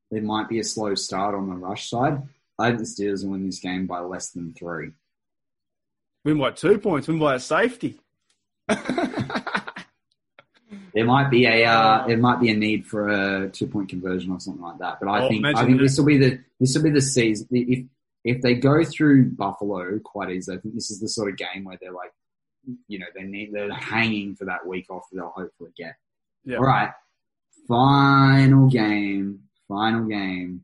there 0.09 0.21
might 0.21 0.49
be 0.49 0.59
a 0.59 0.63
slow 0.63 0.95
start 0.95 1.35
on 1.35 1.47
the 1.49 1.55
rush 1.55 1.89
side. 1.89 2.21
I 2.59 2.67
think 2.69 2.79
the 2.79 2.85
Steelers 2.85 3.23
will 3.23 3.31
win 3.31 3.45
this 3.45 3.59
game 3.59 3.87
by 3.87 3.99
less 3.99 4.31
than 4.31 4.53
three. 4.53 4.91
Win 6.25 6.37
by 6.37 6.51
two 6.51 6.77
points. 6.79 7.07
Win 7.07 7.19
by 7.19 7.35
a 7.35 7.39
safety. 7.39 7.99
There 10.93 11.05
might 11.05 11.29
be 11.29 11.45
a 11.45 11.63
uh, 11.65 12.05
there 12.05 12.17
might 12.17 12.41
be 12.41 12.49
a 12.49 12.55
need 12.55 12.85
for 12.85 13.07
a 13.07 13.49
two 13.49 13.67
point 13.67 13.87
conversion 13.89 14.31
or 14.31 14.41
something 14.41 14.61
like 14.61 14.79
that. 14.79 14.99
But 14.99 15.07
I 15.07 15.23
Oh, 15.23 15.29
think 15.29 15.45
I 15.45 15.65
think 15.65 15.79
this 15.79 15.97
will 15.97 16.05
be 16.05 16.17
the 16.17 16.39
this 16.59 16.75
will 16.75 16.83
be 16.83 16.89
the 16.89 17.01
season. 17.01 17.47
If 17.51 17.85
if 18.25 18.41
they 18.41 18.55
go 18.55 18.83
through 18.83 19.31
Buffalo 19.31 19.99
quite 19.99 20.31
easily, 20.31 20.57
I 20.57 20.59
think 20.59 20.73
this 20.75 20.91
is 20.91 20.99
the 20.99 21.07
sort 21.07 21.29
of 21.31 21.37
game 21.37 21.63
where 21.63 21.77
they're 21.81 21.93
like, 21.93 22.11
you 22.89 22.99
know, 22.99 23.05
they 23.15 23.23
need 23.23 23.53
they're 23.53 23.71
hanging 23.73 24.35
for 24.35 24.45
that 24.45 24.65
week 24.67 24.87
off 24.89 25.03
that 25.11 25.17
they'll 25.17 25.29
hopefully 25.29 25.71
get. 25.77 25.95
Yeah. 26.43 26.57
All 26.57 26.63
right, 26.65 26.91
final 27.71 28.67
game, 28.67 29.39
final 29.69 30.05
game 30.05 30.61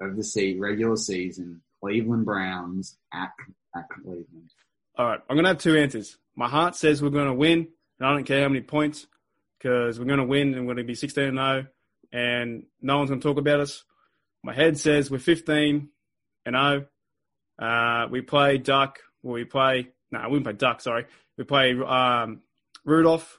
of 0.00 0.16
the 0.16 0.24
se- 0.24 0.56
regular 0.58 0.96
season. 0.96 1.60
Cleveland 1.82 2.24
Browns 2.24 2.96
at 3.12 3.32
at 3.74 3.84
Cleveland. 3.90 4.50
All 4.96 5.06
right, 5.06 5.20
I'm 5.28 5.36
going 5.36 5.44
to 5.44 5.50
have 5.50 5.58
two 5.58 5.76
answers. 5.76 6.16
My 6.34 6.48
heart 6.48 6.74
says 6.74 7.02
we're 7.02 7.10
going 7.10 7.26
to 7.26 7.34
win, 7.34 7.68
and 7.98 8.08
I 8.08 8.12
don't 8.12 8.24
care 8.24 8.42
how 8.42 8.48
many 8.48 8.62
points 8.62 9.06
because 9.58 9.98
we're 9.98 10.06
going 10.06 10.18
to 10.18 10.24
win 10.24 10.54
and 10.54 10.66
we're 10.66 10.74
going 10.74 10.86
to 10.86 10.90
be 10.90 10.94
16 10.94 11.22
and 11.22 11.36
0, 11.36 11.66
and 12.12 12.62
no 12.80 12.96
one's 12.96 13.10
going 13.10 13.20
to 13.20 13.28
talk 13.28 13.38
about 13.38 13.60
us. 13.60 13.84
My 14.42 14.54
head 14.54 14.78
says 14.78 15.10
we're 15.10 15.18
15 15.18 15.90
and 16.46 16.56
0. 16.56 16.86
Uh, 17.58 18.08
we 18.10 18.22
play 18.22 18.56
Duck, 18.56 19.00
we 19.22 19.44
play, 19.44 19.88
no, 20.10 20.20
we 20.20 20.38
wouldn't 20.38 20.44
play 20.44 20.52
Duck, 20.54 20.80
sorry. 20.80 21.04
We 21.36 21.44
play 21.44 21.74
um, 21.78 22.40
Rudolph, 22.86 23.38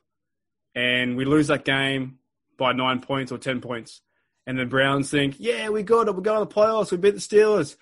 and 0.76 1.18
we 1.18 1.26
lose 1.26 1.48
that 1.48 1.66
game 1.66 2.20
by 2.58 2.74
nine 2.74 3.00
points 3.02 3.32
or 3.32 3.38
10 3.38 3.62
points. 3.62 4.02
And 4.46 4.58
the 4.58 4.66
Browns 4.66 5.12
think, 5.12 5.36
yeah, 5.40 5.70
we 5.70 5.84
got 5.84 6.08
it. 6.08 6.16
We're 6.16 6.22
going 6.22 6.40
to 6.40 6.54
the 6.54 6.62
playoffs. 6.62 6.92
We 6.92 6.98
beat 6.98 7.16
the 7.16 7.20
Steelers. 7.20 7.76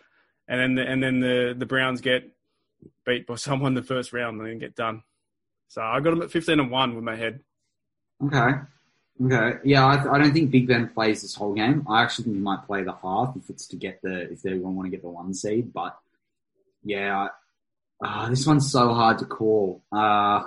And 0.48 0.60
then 0.60 0.76
the, 0.76 0.92
and 0.92 1.04
then 1.04 1.20
the, 1.20 1.56
the 1.58 1.66
Browns 1.66 2.02
get 2.02 2.32
beat 3.06 3.28
by 3.28 3.36
someone 3.36 3.74
the 3.74 3.84
first 3.84 4.14
round 4.14 4.40
and 4.40 4.50
then 4.50 4.60
get 4.60 4.76
done. 4.76 5.04
So 5.68 5.82
I 5.82 6.00
got 6.00 6.12
them 6.12 6.22
at 6.22 6.32
15 6.32 6.60
and 6.60 6.72
1 6.72 6.96
with 6.96 7.04
my 7.04 7.16
head. 7.16 7.40
Okay. 8.24 8.52
Okay. 9.24 9.60
Yeah, 9.64 9.86
I, 9.86 10.16
I 10.16 10.18
don't 10.18 10.34
think 10.34 10.52
Big 10.52 10.68
Ben 10.68 10.90
plays 10.90 11.22
this 11.22 11.36
whole 11.36 11.54
game. 11.54 11.86
I 11.90 12.04
actually 12.04 12.26
think 12.26 12.36
he 12.38 12.42
might 12.42 12.66
play 12.66 12.84
the 12.84 12.94
half 12.94 13.36
if 13.38 13.50
it's 13.50 13.68
to 13.68 13.78
get 13.78 14.02
the 14.02 14.32
if 14.32 14.42
they 14.42 14.56
want 14.56 14.86
to 14.86 14.90
get 14.90 15.02
the 15.02 15.10
one 15.10 15.34
seed. 15.34 15.72
But 15.74 15.98
yeah, 16.84 17.30
uh, 18.04 18.30
this 18.30 18.46
one's 18.46 18.70
so 18.70 18.94
hard 18.94 19.20
to 19.20 19.26
call. 19.26 19.82
Uh, 19.92 20.44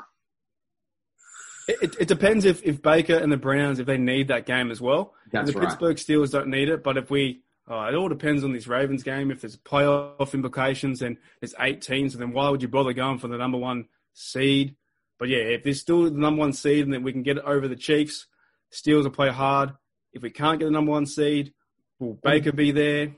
It, 1.69 1.97
it, 2.01 2.09
depends 2.09 2.47
if, 2.47 2.63
if 2.65 2.81
Baker 2.81 3.17
and 3.17 3.31
the 3.31 3.37
Browns, 3.37 3.79
if 3.79 3.87
they 3.87 3.99
need 3.99 4.29
that 4.29 4.47
game 4.47 4.71
as 4.71 4.81
well. 4.81 5.13
that's 5.31 5.53
the 5.53 5.59
right. 5.59 5.69
Pittsburgh 5.69 5.97
Steelers 5.99 6.31
don't 6.31 6.49
need 6.49 6.71
it, 6.71 6.83
but 6.83 6.97
if 6.97 7.11
we, 7.11 7.43
oh, 7.69 7.85
it 7.85 7.95
all 7.95 8.09
depends 8.09 8.43
on 8.43 8.55
this 8.55 8.67
Ravens 8.67 9.03
game. 9.03 9.31
If 9.31 9.43
there's 9.43 9.59
playoff 9.59 10.33
implications, 10.33 11.01
then 11.01 11.19
there's 11.41 11.55
eight 11.61 11.83
teams, 11.83 12.17
then 12.17 12.33
why 12.33 12.49
would 12.49 12.63
you 12.63 12.69
bother 12.69 12.95
going 12.95 13.19
for 13.19 13.29
the 13.29 13.37
number 13.37 13.59
one 13.59 13.87
seed? 14.15 14.77
But 15.19 15.29
yeah, 15.29 15.39
if 15.39 15.63
there's 15.63 15.81
still 15.81 16.05
the 16.05 16.11
number 16.11 16.41
one 16.41 16.55
seed 16.55 16.85
and 16.85 16.93
then 16.93 17.03
we 17.03 17.13
can 17.13 17.23
get 17.23 17.37
it 17.37 17.45
over 17.45 17.69
the 17.69 17.77
Chiefs, 17.77 18.27
Steelers 18.73 19.05
will 19.05 19.11
play 19.11 19.29
hard. 19.31 19.73
If 20.15 20.23
we 20.23 20.31
can't 20.31 20.59
get 20.59 20.65
the 20.65 20.71
number 20.71 20.93
one 20.93 21.05
seed, 21.05 21.53
will 21.99 22.15
Baker 22.23 22.53
be 22.53 22.71
there? 22.71 23.15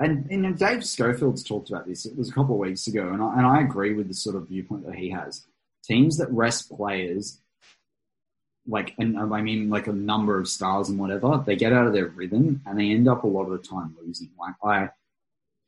And, 0.00 0.28
and 0.30 0.58
Dave 0.58 0.84
Schofield's 0.84 1.44
talked 1.44 1.70
about 1.70 1.86
this. 1.86 2.06
It 2.06 2.16
was 2.16 2.28
a 2.28 2.32
couple 2.32 2.56
of 2.56 2.60
weeks 2.60 2.88
ago, 2.88 3.08
and 3.12 3.22
I, 3.22 3.36
and 3.36 3.46
I 3.46 3.60
agree 3.60 3.94
with 3.94 4.08
the 4.08 4.14
sort 4.14 4.34
of 4.34 4.48
viewpoint 4.48 4.84
that 4.86 4.96
he 4.96 5.10
has. 5.10 5.46
Teams 5.84 6.16
that 6.16 6.30
rest 6.32 6.70
players, 6.70 7.40
like, 8.66 8.94
and 8.98 9.18
I 9.18 9.42
mean, 9.42 9.68
like 9.68 9.86
a 9.86 9.92
number 9.92 10.38
of 10.38 10.48
stars 10.48 10.88
and 10.88 10.98
whatever, 10.98 11.42
they 11.44 11.56
get 11.56 11.72
out 11.72 11.86
of 11.86 11.92
their 11.92 12.08
rhythm 12.08 12.62
and 12.66 12.78
they 12.78 12.90
end 12.90 13.08
up 13.08 13.24
a 13.24 13.26
lot 13.26 13.44
of 13.44 13.50
the 13.50 13.68
time 13.68 13.94
losing. 14.00 14.30
Like, 14.38 14.54
I, 14.64 14.88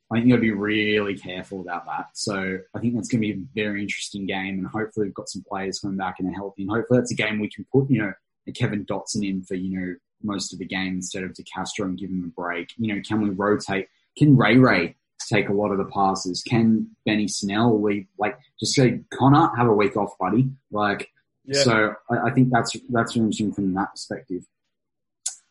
I 0.09 0.15
think 0.15 0.25
you've 0.25 0.33
got 0.33 0.37
to 0.37 0.41
be 0.41 0.51
really 0.51 1.17
careful 1.17 1.61
about 1.61 1.85
that. 1.85 2.07
So 2.13 2.59
I 2.73 2.79
think 2.79 2.95
that's 2.95 3.09
going 3.09 3.21
to 3.21 3.27
be 3.27 3.33
a 3.33 3.45
very 3.65 3.81
interesting 3.81 4.25
game, 4.25 4.59
and 4.59 4.67
hopefully 4.67 5.07
we've 5.07 5.13
got 5.13 5.29
some 5.29 5.43
players 5.47 5.79
coming 5.79 5.97
back 5.97 6.15
and 6.19 6.29
are 6.29 6.33
healthy, 6.33 6.63
and 6.63 6.71
hopefully 6.71 6.99
that's 6.99 7.11
a 7.11 7.15
game 7.15 7.39
we 7.39 7.49
can 7.49 7.65
put, 7.71 7.89
you 7.89 8.01
know, 8.01 8.13
Kevin 8.53 8.85
Dotson 8.85 9.27
in 9.27 9.43
for 9.43 9.55
you 9.55 9.77
know 9.77 9.95
most 10.23 10.53
of 10.53 10.59
the 10.59 10.65
game 10.65 10.95
instead 10.95 11.23
of 11.23 11.33
DeCastro 11.33 11.85
and 11.85 11.97
give 11.97 12.09
him 12.09 12.23
a 12.25 12.41
break. 12.41 12.69
You 12.77 12.95
know, 12.95 13.01
can 13.07 13.21
we 13.21 13.29
rotate? 13.29 13.87
Can 14.17 14.35
Ray 14.35 14.57
Ray 14.57 14.95
take 15.29 15.49
a 15.49 15.53
lot 15.53 15.71
of 15.71 15.77
the 15.77 15.85
passes? 15.85 16.43
Can 16.43 16.87
Benny 17.05 17.27
Snell 17.27 17.81
leave? 17.81 18.07
Like, 18.17 18.37
just 18.59 18.73
say 18.73 19.01
Conner, 19.13 19.51
have 19.55 19.67
a 19.67 19.73
week 19.73 19.95
off, 19.95 20.17
buddy. 20.17 20.49
Like, 20.71 21.09
Yeah. 21.47 21.63
so 21.63 21.95
I, 22.09 22.27
I 22.27 22.31
think 22.31 22.49
that's 22.51 22.75
that's 22.89 23.15
interesting 23.15 23.53
from 23.53 23.73
that 23.73 23.91
perspective. 23.91 24.43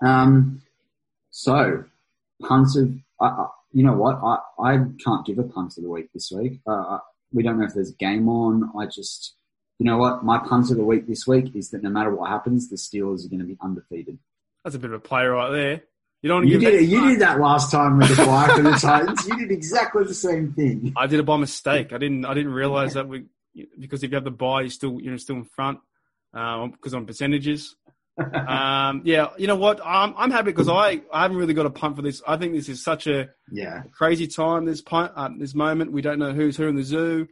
Um, 0.05 0.63
so 1.31 1.85
punt 2.43 2.69
of, 2.77 3.49
you 3.73 3.83
know 3.83 3.95
what? 3.95 4.21
I, 4.23 4.39
I 4.59 4.85
can't 5.05 5.27
give 5.27 5.39
a 5.39 5.43
punt 5.43 5.77
of 5.77 5.83
the 5.83 5.91
week 5.91 6.11
this 6.13 6.31
week. 6.31 6.61
Uh, 6.67 6.99
we 7.33 7.43
don't 7.43 7.59
know 7.59 7.65
if 7.65 7.75
there's 7.75 7.91
a 7.91 7.97
game 7.97 8.29
on. 8.29 8.71
I 8.79 8.87
just, 8.87 9.35
you 9.79 9.87
know 9.87 9.99
what? 9.99 10.25
My 10.25 10.39
punt 10.39 10.71
of 10.71 10.77
the 10.77 10.85
week 10.85 11.07
this 11.07 11.27
week 11.27 11.55
is 11.55 11.71
that 11.71 11.83
no 11.83 11.91
matter 11.91 12.15
what 12.15 12.31
happens, 12.31 12.69
the 12.69 12.77
Steelers 12.77 13.25
are 13.25 13.29
going 13.29 13.41
to 13.41 13.47
be 13.47 13.57
undefeated. 13.61 14.19
That's 14.65 14.77
a 14.77 14.79
bit 14.79 14.91
of 14.91 14.97
a 14.97 15.01
play 15.01 15.25
right 15.27 15.51
there. 15.51 15.83
You 16.23 16.29
don't 16.29 16.47
You 16.47 16.59
did 16.59 16.75
it. 16.75 16.89
You 16.89 17.09
did 17.09 17.21
that 17.21 17.39
last 17.39 17.71
time 17.71 17.99
with 17.99 18.09
the 18.09 18.17
Fire 18.17 18.57
for 18.57 18.63
the 18.63 18.73
Titans. 18.73 19.27
You 19.29 19.37
did 19.37 19.51
exactly 19.51 20.05
the 20.05 20.15
same 20.15 20.53
thing. 20.55 20.93
I 20.97 21.07
did 21.07 21.21
it 21.21 21.25
by 21.25 21.37
mistake. 21.37 21.93
I 21.93 21.99
didn't. 21.99 22.25
I 22.25 22.35
didn't 22.35 22.53
realize 22.53 22.95
that 22.95 23.07
we 23.07 23.27
because 23.79 24.03
if 24.03 24.11
you 24.11 24.17
have 24.17 24.25
the 24.25 24.31
buy, 24.31 24.63
you're 24.63 24.71
still 24.71 25.01
you're 25.01 25.19
still 25.19 25.37
in 25.37 25.45
front 25.45 25.81
because 26.33 26.95
on 26.95 27.07
percentages. 27.07 27.77
um, 28.49 29.03
yeah, 29.05 29.29
you 29.37 29.47
know 29.47 29.57
what? 29.57 29.81
I'm 29.85 30.15
I'm 30.17 30.31
happy 30.31 30.47
because 30.47 30.69
I, 30.69 31.03
I 31.13 31.23
haven't 31.23 31.37
really 31.37 31.55
got 31.55 31.67
a 31.67 31.71
punt 31.71 31.97
for 31.97 32.03
this. 32.03 32.23
I 32.27 32.37
think 32.37 32.55
this 32.55 32.69
is 32.69 32.83
such 32.83 33.07
a 33.07 33.29
yeah 33.51 33.83
crazy 33.93 34.27
time. 34.27 34.65
This 34.65 34.81
punt, 34.81 35.13
uh, 35.15 35.29
this 35.39 35.55
moment, 35.55 35.93
we 35.93 36.01
don't 36.01 36.19
know 36.19 36.33
who's 36.33 36.57
who 36.57 36.67
in 36.67 36.77
the 36.77 36.83
zoo. 36.83 37.29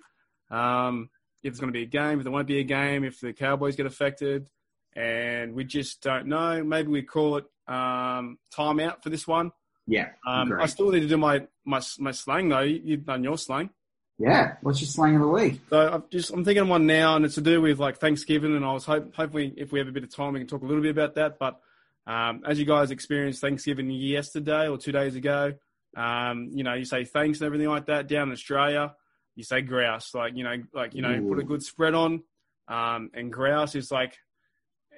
Um, 0.50 1.08
if 1.42 1.50
it's 1.52 1.60
going 1.60 1.72
to 1.72 1.76
be 1.76 1.84
a 1.84 1.86
game, 1.86 2.18
if 2.18 2.24
there 2.24 2.32
won't 2.32 2.46
be 2.46 2.58
a 2.58 2.64
game, 2.64 3.04
if 3.04 3.20
the 3.20 3.32
Cowboys 3.32 3.76
get 3.76 3.86
affected, 3.86 4.46
and 4.94 5.54
we 5.54 5.64
just 5.64 6.02
don't 6.02 6.26
know. 6.26 6.62
Maybe 6.62 6.88
we 6.88 7.02
call 7.02 7.38
it 7.38 7.44
um, 7.66 8.38
timeout 8.54 9.02
for 9.02 9.08
this 9.08 9.26
one. 9.26 9.52
Yeah, 9.86 10.08
um, 10.26 10.52
I 10.60 10.66
still 10.66 10.90
need 10.90 11.00
to 11.00 11.08
do 11.08 11.16
my 11.16 11.46
my 11.64 11.80
my 11.98 12.10
slang 12.10 12.50
though. 12.50 12.60
You've 12.60 13.04
done 13.04 13.24
your 13.24 13.38
slang. 13.38 13.70
Yeah, 14.18 14.54
what's 14.62 14.80
your 14.80 14.88
slang 14.88 15.16
of 15.16 15.22
the 15.22 15.28
week? 15.28 15.60
So 15.70 15.78
I'm 15.78 16.04
just 16.10 16.30
I'm 16.30 16.44
thinking 16.44 16.62
of 16.62 16.68
one 16.68 16.86
now, 16.86 17.16
and 17.16 17.24
it's 17.24 17.34
to 17.34 17.40
do 17.40 17.60
with 17.60 17.80
like 17.80 17.98
Thanksgiving, 17.98 18.54
and 18.54 18.64
I 18.64 18.72
was 18.72 18.84
hope, 18.84 19.14
hopefully 19.14 19.52
if 19.56 19.72
we 19.72 19.80
have 19.80 19.88
a 19.88 19.92
bit 19.92 20.04
of 20.04 20.14
time, 20.14 20.34
we 20.34 20.40
can 20.40 20.46
talk 20.46 20.62
a 20.62 20.66
little 20.66 20.82
bit 20.82 20.92
about 20.92 21.16
that. 21.16 21.38
But 21.38 21.60
um, 22.06 22.42
as 22.46 22.58
you 22.58 22.64
guys 22.64 22.90
experienced 22.90 23.40
Thanksgiving 23.40 23.90
yesterday 23.90 24.68
or 24.68 24.78
two 24.78 24.92
days 24.92 25.16
ago, 25.16 25.54
um, 25.96 26.50
you 26.52 26.62
know, 26.62 26.74
you 26.74 26.84
say 26.84 27.04
thanks 27.04 27.40
and 27.40 27.46
everything 27.46 27.68
like 27.68 27.86
that. 27.86 28.06
Down 28.06 28.28
in 28.28 28.32
Australia, 28.32 28.94
you 29.34 29.42
say 29.42 29.62
grouse, 29.62 30.14
like 30.14 30.36
you 30.36 30.44
know, 30.44 30.62
like 30.72 30.94
you 30.94 31.02
know, 31.02 31.14
Ooh. 31.14 31.28
put 31.28 31.40
a 31.40 31.44
good 31.44 31.62
spread 31.62 31.94
on. 31.94 32.22
Um, 32.68 33.10
and 33.14 33.32
grouse 33.32 33.74
is 33.74 33.90
like 33.90 34.16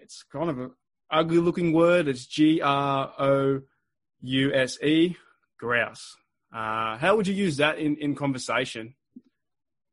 it's 0.02 0.24
kind 0.30 0.50
of 0.50 0.58
an 0.58 0.70
ugly 1.10 1.38
looking 1.38 1.72
word. 1.72 2.06
It's 2.06 2.26
G 2.26 2.60
R 2.60 3.12
O 3.18 3.62
U 4.20 4.54
S 4.54 4.78
E, 4.82 5.16
grouse. 5.58 6.16
Uh, 6.54 6.96
how 6.98 7.16
would 7.16 7.26
you 7.26 7.34
use 7.34 7.58
that 7.58 7.78
in, 7.78 7.96
in 7.96 8.14
conversation? 8.14 8.94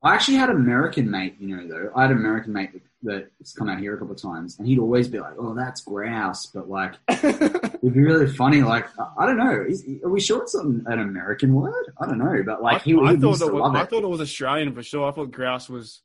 I 0.04 0.14
actually 0.14 0.38
had 0.38 0.50
an 0.50 0.58
American 0.58 1.10
mate, 1.10 1.36
you 1.40 1.56
know, 1.56 1.68
though. 1.68 1.92
I 1.96 2.02
had 2.04 2.12
an 2.12 2.18
American 2.18 2.52
mate 2.52 2.72
that's 3.02 3.54
come 3.54 3.70
out 3.70 3.80
here 3.80 3.96
a 3.96 3.98
couple 3.98 4.14
of 4.14 4.22
times, 4.22 4.60
and 4.60 4.68
he'd 4.68 4.80
always 4.80 5.08
be 5.08 5.20
like, 5.20 5.34
"Oh, 5.38 5.54
that's 5.54 5.82
grouse," 5.82 6.46
but 6.48 6.70
like, 6.70 6.96
it'd 7.10 7.94
be 7.94 8.02
really 8.02 8.28
funny. 8.28 8.62
Like, 8.62 8.88
I 9.18 9.26
don't 9.26 9.38
know. 9.38 9.66
Is, 9.68 9.86
are 10.04 10.10
we 10.10 10.20
sure 10.20 10.44
it's 10.44 10.56
an, 10.56 10.84
an 10.88 11.00
American 11.00 11.54
word? 11.54 11.94
I 12.00 12.06
don't 12.06 12.18
know, 12.18 12.44
but 12.46 12.62
like, 12.62 12.82
I, 12.82 12.84
he, 12.84 12.94
I 12.94 13.12
he 13.12 13.18
thought 13.18 13.42
it 13.42 13.54
was, 13.54 13.76
I 13.76 13.86
thought 13.86 14.04
it 14.04 14.10
was 14.10 14.22
Australian 14.22 14.74
for 14.74 14.84
sure. 14.84 15.08
I 15.08 15.12
thought 15.12 15.32
grouse 15.32 15.70
was 15.70 16.02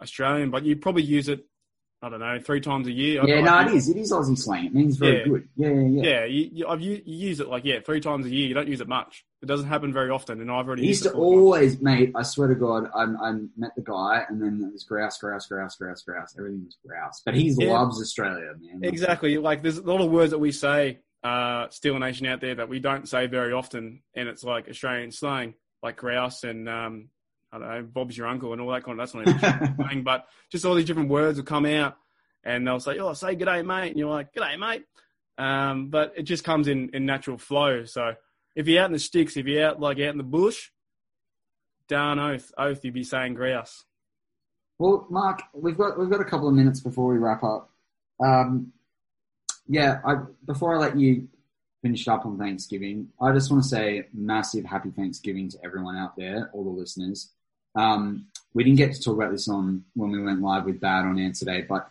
Australian, 0.00 0.50
but 0.50 0.64
you 0.64 0.76
probably 0.76 1.02
use 1.02 1.28
it 1.28 1.44
I 2.04 2.10
don't 2.10 2.20
know, 2.20 2.38
three 2.38 2.60
times 2.60 2.86
a 2.86 2.92
year. 2.92 3.26
Yeah, 3.26 3.40
no, 3.40 3.60
it 3.60 3.72
is. 3.72 3.88
It 3.88 3.96
is 3.96 4.12
Aussie 4.12 4.36
slang. 4.36 4.66
It 4.66 4.74
means 4.74 4.98
very 4.98 5.20
yeah. 5.20 5.24
good. 5.24 5.48
Yeah, 5.56 5.68
yeah, 5.70 5.80
yeah. 5.80 6.02
Yeah, 6.02 6.24
you, 6.26 6.50
you, 6.52 6.66
I've, 6.68 6.80
you, 6.82 7.00
use 7.06 7.40
it 7.40 7.48
like, 7.48 7.64
yeah, 7.64 7.80
three 7.80 8.00
times 8.00 8.26
a 8.26 8.28
year. 8.28 8.46
You 8.46 8.52
don't 8.52 8.68
use 8.68 8.82
it 8.82 8.88
much. 8.88 9.24
It 9.40 9.46
doesn't 9.46 9.68
happen 9.68 9.90
very 9.90 10.10
often, 10.10 10.42
and 10.42 10.50
I've 10.50 10.66
already 10.66 10.82
he 10.82 10.88
used 10.88 11.04
used 11.04 11.14
to 11.14 11.18
always, 11.18 11.80
mate, 11.80 12.12
I 12.14 12.22
swear 12.22 12.48
to 12.48 12.54
God, 12.54 12.90
I, 12.94 13.04
I 13.04 13.32
met 13.56 13.74
the 13.74 13.82
guy, 13.82 14.24
and 14.28 14.42
then 14.42 14.62
it 14.68 14.70
was 14.70 14.84
grouse, 14.84 15.16
grouse, 15.16 15.46
grouse, 15.46 15.76
grouse, 15.76 16.02
grouse. 16.02 16.34
Everything 16.38 16.66
was 16.66 16.76
grouse. 16.86 17.22
But 17.24 17.36
he 17.36 17.54
yeah. 17.56 17.72
loves 17.72 17.98
Australia, 17.98 18.52
man. 18.60 18.84
Exactly. 18.84 19.38
Like, 19.38 19.62
there's 19.62 19.78
a 19.78 19.82
lot 19.82 20.02
of 20.02 20.10
words 20.10 20.32
that 20.32 20.38
we 20.38 20.52
say, 20.52 20.98
uh, 21.22 21.68
Steel 21.70 21.98
Nation 21.98 22.26
out 22.26 22.42
there, 22.42 22.56
that 22.56 22.68
we 22.68 22.80
don't 22.80 23.08
say 23.08 23.28
very 23.28 23.54
often, 23.54 24.02
and 24.14 24.28
it's 24.28 24.44
like 24.44 24.68
Australian 24.68 25.10
slang, 25.10 25.54
like 25.82 25.96
grouse 25.96 26.44
and, 26.44 26.68
um, 26.68 27.08
I 27.54 27.58
don't 27.58 27.68
know, 27.68 27.82
Bob's 27.82 28.18
your 28.18 28.26
uncle 28.26 28.52
and 28.52 28.60
all 28.60 28.72
that 28.72 28.82
kind 28.82 28.98
of, 28.98 29.02
that's 29.02 29.14
not 29.14 29.28
even 29.28 29.76
slang, 29.76 30.02
but 30.04 30.26
just 30.50 30.64
all 30.64 30.74
these 30.74 30.86
different 30.86 31.08
words 31.08 31.38
will 31.38 31.44
come 31.44 31.66
out 31.66 31.96
and 32.42 32.66
they'll 32.66 32.80
say, 32.80 32.98
"Oh, 32.98 33.12
say 33.14 33.36
good 33.36 33.46
day, 33.46 33.62
mate," 33.62 33.90
and 33.90 33.98
you're 33.98 34.10
like, 34.10 34.32
"Good 34.34 34.40
day, 34.40 34.56
mate." 34.56 34.84
Um, 35.38 35.88
but 35.88 36.14
it 36.16 36.22
just 36.24 36.44
comes 36.44 36.68
in 36.68 36.90
in 36.92 37.06
natural 37.06 37.38
flow. 37.38 37.84
So 37.84 38.14
if 38.54 38.66
you're 38.66 38.82
out 38.82 38.86
in 38.86 38.92
the 38.92 38.98
sticks, 38.98 39.36
if 39.36 39.46
you're 39.46 39.66
out 39.66 39.80
like 39.80 39.98
out 39.98 40.10
in 40.10 40.18
the 40.18 40.24
bush, 40.24 40.70
darn 41.88 42.18
oath, 42.18 42.52
oath, 42.58 42.84
you'd 42.84 42.94
be 42.94 43.04
saying 43.04 43.34
grouse. 43.34 43.84
Well, 44.78 45.06
Mark, 45.08 45.42
we've 45.54 45.78
got 45.78 45.98
we've 45.98 46.10
got 46.10 46.20
a 46.20 46.24
couple 46.24 46.48
of 46.48 46.54
minutes 46.54 46.80
before 46.80 47.08
we 47.08 47.18
wrap 47.18 47.42
up. 47.42 47.70
Um, 48.22 48.72
yeah, 49.68 50.00
I, 50.04 50.16
before 50.44 50.74
I 50.74 50.78
let 50.78 50.96
you 50.98 51.28
finish 51.82 52.06
up 52.08 52.26
on 52.26 52.38
Thanksgiving, 52.38 53.08
I 53.20 53.32
just 53.32 53.50
want 53.50 53.62
to 53.62 53.68
say 53.68 54.08
massive 54.12 54.64
happy 54.64 54.90
Thanksgiving 54.90 55.48
to 55.50 55.58
everyone 55.64 55.96
out 55.96 56.16
there, 56.16 56.50
all 56.52 56.64
the 56.64 56.70
listeners. 56.70 57.30
Um, 57.74 58.26
we 58.52 58.64
didn't 58.64 58.78
get 58.78 58.94
to 58.94 59.00
talk 59.00 59.16
about 59.16 59.32
this 59.32 59.48
on 59.48 59.84
when 59.94 60.10
we 60.10 60.22
went 60.22 60.40
live 60.40 60.64
with 60.64 60.80
Bad 60.80 61.04
on 61.04 61.18
air 61.18 61.32
today, 61.32 61.62
but 61.62 61.90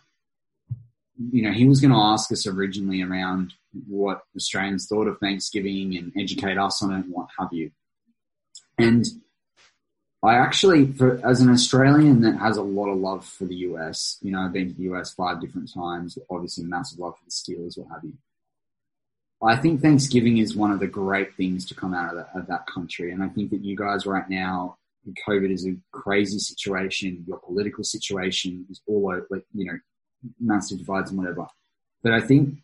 you 1.30 1.42
know, 1.42 1.52
he 1.52 1.66
was 1.66 1.80
going 1.80 1.92
to 1.92 1.96
ask 1.96 2.32
us 2.32 2.46
originally 2.46 3.02
around 3.02 3.54
what 3.86 4.22
Australians 4.36 4.86
thought 4.86 5.06
of 5.06 5.18
Thanksgiving 5.18 5.96
and 5.96 6.12
educate 6.16 6.58
us 6.58 6.82
on 6.82 6.92
it 6.92 7.04
and 7.04 7.12
what 7.12 7.28
have 7.38 7.52
you. 7.52 7.70
And 8.78 9.06
I 10.22 10.36
actually, 10.36 10.90
for, 10.92 11.20
as 11.24 11.40
an 11.40 11.50
Australian 11.50 12.22
that 12.22 12.38
has 12.38 12.56
a 12.56 12.62
lot 12.62 12.88
of 12.88 12.98
love 12.98 13.24
for 13.26 13.44
the 13.44 13.56
US, 13.56 14.18
you 14.22 14.32
know, 14.32 14.40
I've 14.40 14.52
been 14.52 14.68
to 14.68 14.74
the 14.74 14.94
US 14.94 15.12
five 15.12 15.40
different 15.40 15.72
times, 15.72 16.18
obviously 16.30 16.64
massive 16.64 16.98
love 16.98 17.14
for 17.16 17.24
the 17.24 17.30
Steelers, 17.30 17.78
what 17.78 17.88
have 17.90 18.04
you. 18.04 18.14
I 19.42 19.56
think 19.56 19.82
Thanksgiving 19.82 20.38
is 20.38 20.56
one 20.56 20.70
of 20.70 20.80
the 20.80 20.86
great 20.86 21.34
things 21.36 21.66
to 21.66 21.74
come 21.74 21.92
out 21.92 22.16
of 22.16 22.26
of 22.34 22.46
that 22.46 22.66
country. 22.66 23.12
And 23.12 23.22
I 23.22 23.28
think 23.28 23.50
that 23.50 23.62
you 23.62 23.76
guys 23.76 24.06
right 24.06 24.28
now, 24.28 24.78
COVID 25.26 25.50
is 25.52 25.66
a 25.66 25.76
crazy 25.92 26.38
situation. 26.38 27.24
Your 27.26 27.38
political 27.38 27.84
situation 27.84 28.66
is 28.70 28.80
all 28.86 29.08
over, 29.08 29.26
like, 29.30 29.44
you 29.54 29.66
know, 29.66 29.78
massive 30.40 30.78
divides 30.78 31.10
and 31.10 31.18
whatever. 31.18 31.46
But 32.02 32.12
I 32.12 32.20
think 32.20 32.58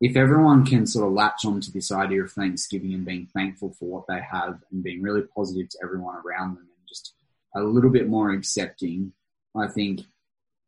if 0.00 0.16
everyone 0.16 0.64
can 0.64 0.86
sort 0.86 1.06
of 1.06 1.12
latch 1.12 1.44
onto 1.44 1.72
this 1.72 1.90
idea 1.90 2.22
of 2.22 2.32
Thanksgiving 2.32 2.94
and 2.94 3.04
being 3.04 3.28
thankful 3.34 3.72
for 3.78 3.88
what 3.88 4.04
they 4.08 4.20
have 4.20 4.60
and 4.70 4.82
being 4.82 5.02
really 5.02 5.22
positive 5.22 5.68
to 5.70 5.78
everyone 5.82 6.16
around 6.16 6.54
them 6.54 6.68
and 6.68 6.88
just 6.88 7.14
a 7.56 7.62
little 7.62 7.90
bit 7.90 8.08
more 8.08 8.32
accepting, 8.32 9.12
I 9.56 9.66
think 9.66 10.02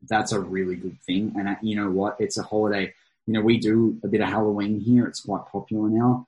that's 0.09 0.33
a 0.33 0.41
really 0.41 0.77
good 0.77 0.99
thing. 1.03 1.35
And 1.37 1.49
uh, 1.49 1.57
you 1.63 1.77
know 1.77 1.91
what? 1.91 2.17
It's 2.19 2.39
a 2.39 2.43
holiday. 2.43 2.93
You 3.27 3.35
know, 3.35 3.43
we 3.43 3.59
do 3.59 4.01
a 4.03 4.09
bit 4.09 4.21
of 4.21 4.29
Halloween 4.29 4.81
here. 4.81 5.07
It's 5.07 5.21
quite 5.21 5.47
popular 5.47 5.89
now. 5.89 6.27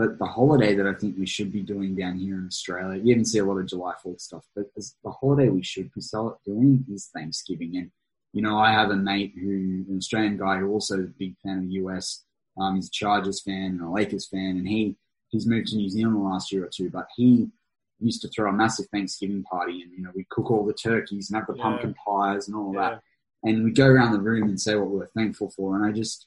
But 0.00 0.18
the 0.18 0.24
holiday 0.24 0.74
that 0.76 0.86
I 0.86 0.94
think 0.94 1.18
we 1.18 1.26
should 1.26 1.52
be 1.52 1.60
doing 1.60 1.94
down 1.94 2.16
here 2.16 2.36
in 2.36 2.46
Australia, 2.46 2.98
you 2.98 3.10
even 3.10 3.26
see 3.26 3.38
a 3.38 3.44
lot 3.44 3.58
of 3.58 3.66
July 3.66 3.92
4th 4.02 4.22
stuff, 4.22 4.46
but 4.56 4.64
the 4.74 5.10
holiday 5.10 5.50
we 5.50 5.62
should 5.62 5.92
be 5.92 6.00
doing 6.46 6.86
is 6.90 7.10
Thanksgiving. 7.14 7.76
And 7.76 7.90
you 8.32 8.40
know, 8.40 8.56
I 8.56 8.72
have 8.72 8.90
a 8.90 8.96
mate 8.96 9.34
who, 9.38 9.84
an 9.90 9.98
Australian 9.98 10.38
guy 10.38 10.56
who 10.56 10.70
also 10.70 11.00
is 11.00 11.04
a 11.04 11.18
big 11.18 11.36
fan 11.44 11.58
of 11.58 11.64
the 11.64 11.74
US. 11.84 12.24
Um, 12.58 12.76
he's 12.76 12.88
a 12.88 12.92
Chargers 12.92 13.42
fan 13.42 13.72
and 13.78 13.82
a 13.82 13.90
Lakers 13.90 14.26
fan, 14.26 14.56
and 14.56 14.66
he 14.66 14.96
he's 15.28 15.46
moved 15.46 15.68
to 15.68 15.76
New 15.76 15.90
Zealand 15.90 16.16
the 16.16 16.20
last 16.20 16.50
year 16.50 16.64
or 16.64 16.70
two, 16.74 16.88
but 16.88 17.08
he 17.14 17.48
used 17.98 18.22
to 18.22 18.28
throw 18.28 18.48
a 18.48 18.54
massive 18.54 18.86
Thanksgiving 18.86 19.42
party, 19.42 19.82
and 19.82 19.92
you 19.92 20.02
know, 20.02 20.12
we 20.14 20.26
cook 20.30 20.50
all 20.50 20.64
the 20.64 20.72
turkeys 20.72 21.28
and 21.28 21.36
have 21.36 21.46
the 21.46 21.56
yeah. 21.58 21.62
pumpkin 21.62 21.94
pies 22.06 22.48
and 22.48 22.56
all 22.56 22.72
yeah. 22.74 22.88
that, 22.88 23.02
and 23.42 23.64
we 23.64 23.70
go 23.70 23.84
around 23.84 24.12
the 24.12 24.20
room 24.22 24.48
and 24.48 24.58
say 24.58 24.76
what 24.76 24.88
we're 24.88 25.08
thankful 25.08 25.50
for, 25.50 25.76
and 25.76 25.84
I 25.84 25.92
just 25.92 26.26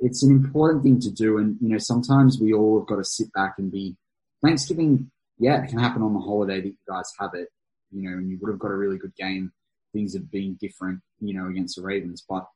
it's 0.00 0.22
an 0.22 0.30
important 0.30 0.82
thing 0.82 1.00
to 1.00 1.10
do, 1.10 1.38
and 1.38 1.56
you 1.60 1.68
know, 1.68 1.78
sometimes 1.78 2.38
we 2.40 2.52
all 2.52 2.78
have 2.78 2.88
got 2.88 2.96
to 2.96 3.04
sit 3.04 3.32
back 3.32 3.54
and 3.58 3.70
be 3.70 3.96
Thanksgiving. 4.42 5.10
Yeah, 5.38 5.62
it 5.62 5.68
can 5.68 5.78
happen 5.78 6.02
on 6.02 6.14
the 6.14 6.20
holiday 6.20 6.60
that 6.60 6.68
you 6.68 6.76
guys 6.88 7.12
have 7.18 7.30
it, 7.34 7.48
you 7.90 8.02
know, 8.02 8.16
and 8.16 8.30
you 8.30 8.38
would 8.40 8.50
have 8.50 8.58
got 8.58 8.70
a 8.70 8.76
really 8.76 8.98
good 8.98 9.14
game 9.16 9.52
things 9.92 10.14
have 10.14 10.30
been 10.30 10.54
different, 10.54 11.00
you 11.20 11.34
know, 11.34 11.48
against 11.48 11.76
the 11.76 11.82
Ravens. 11.82 12.24
But 12.28 12.46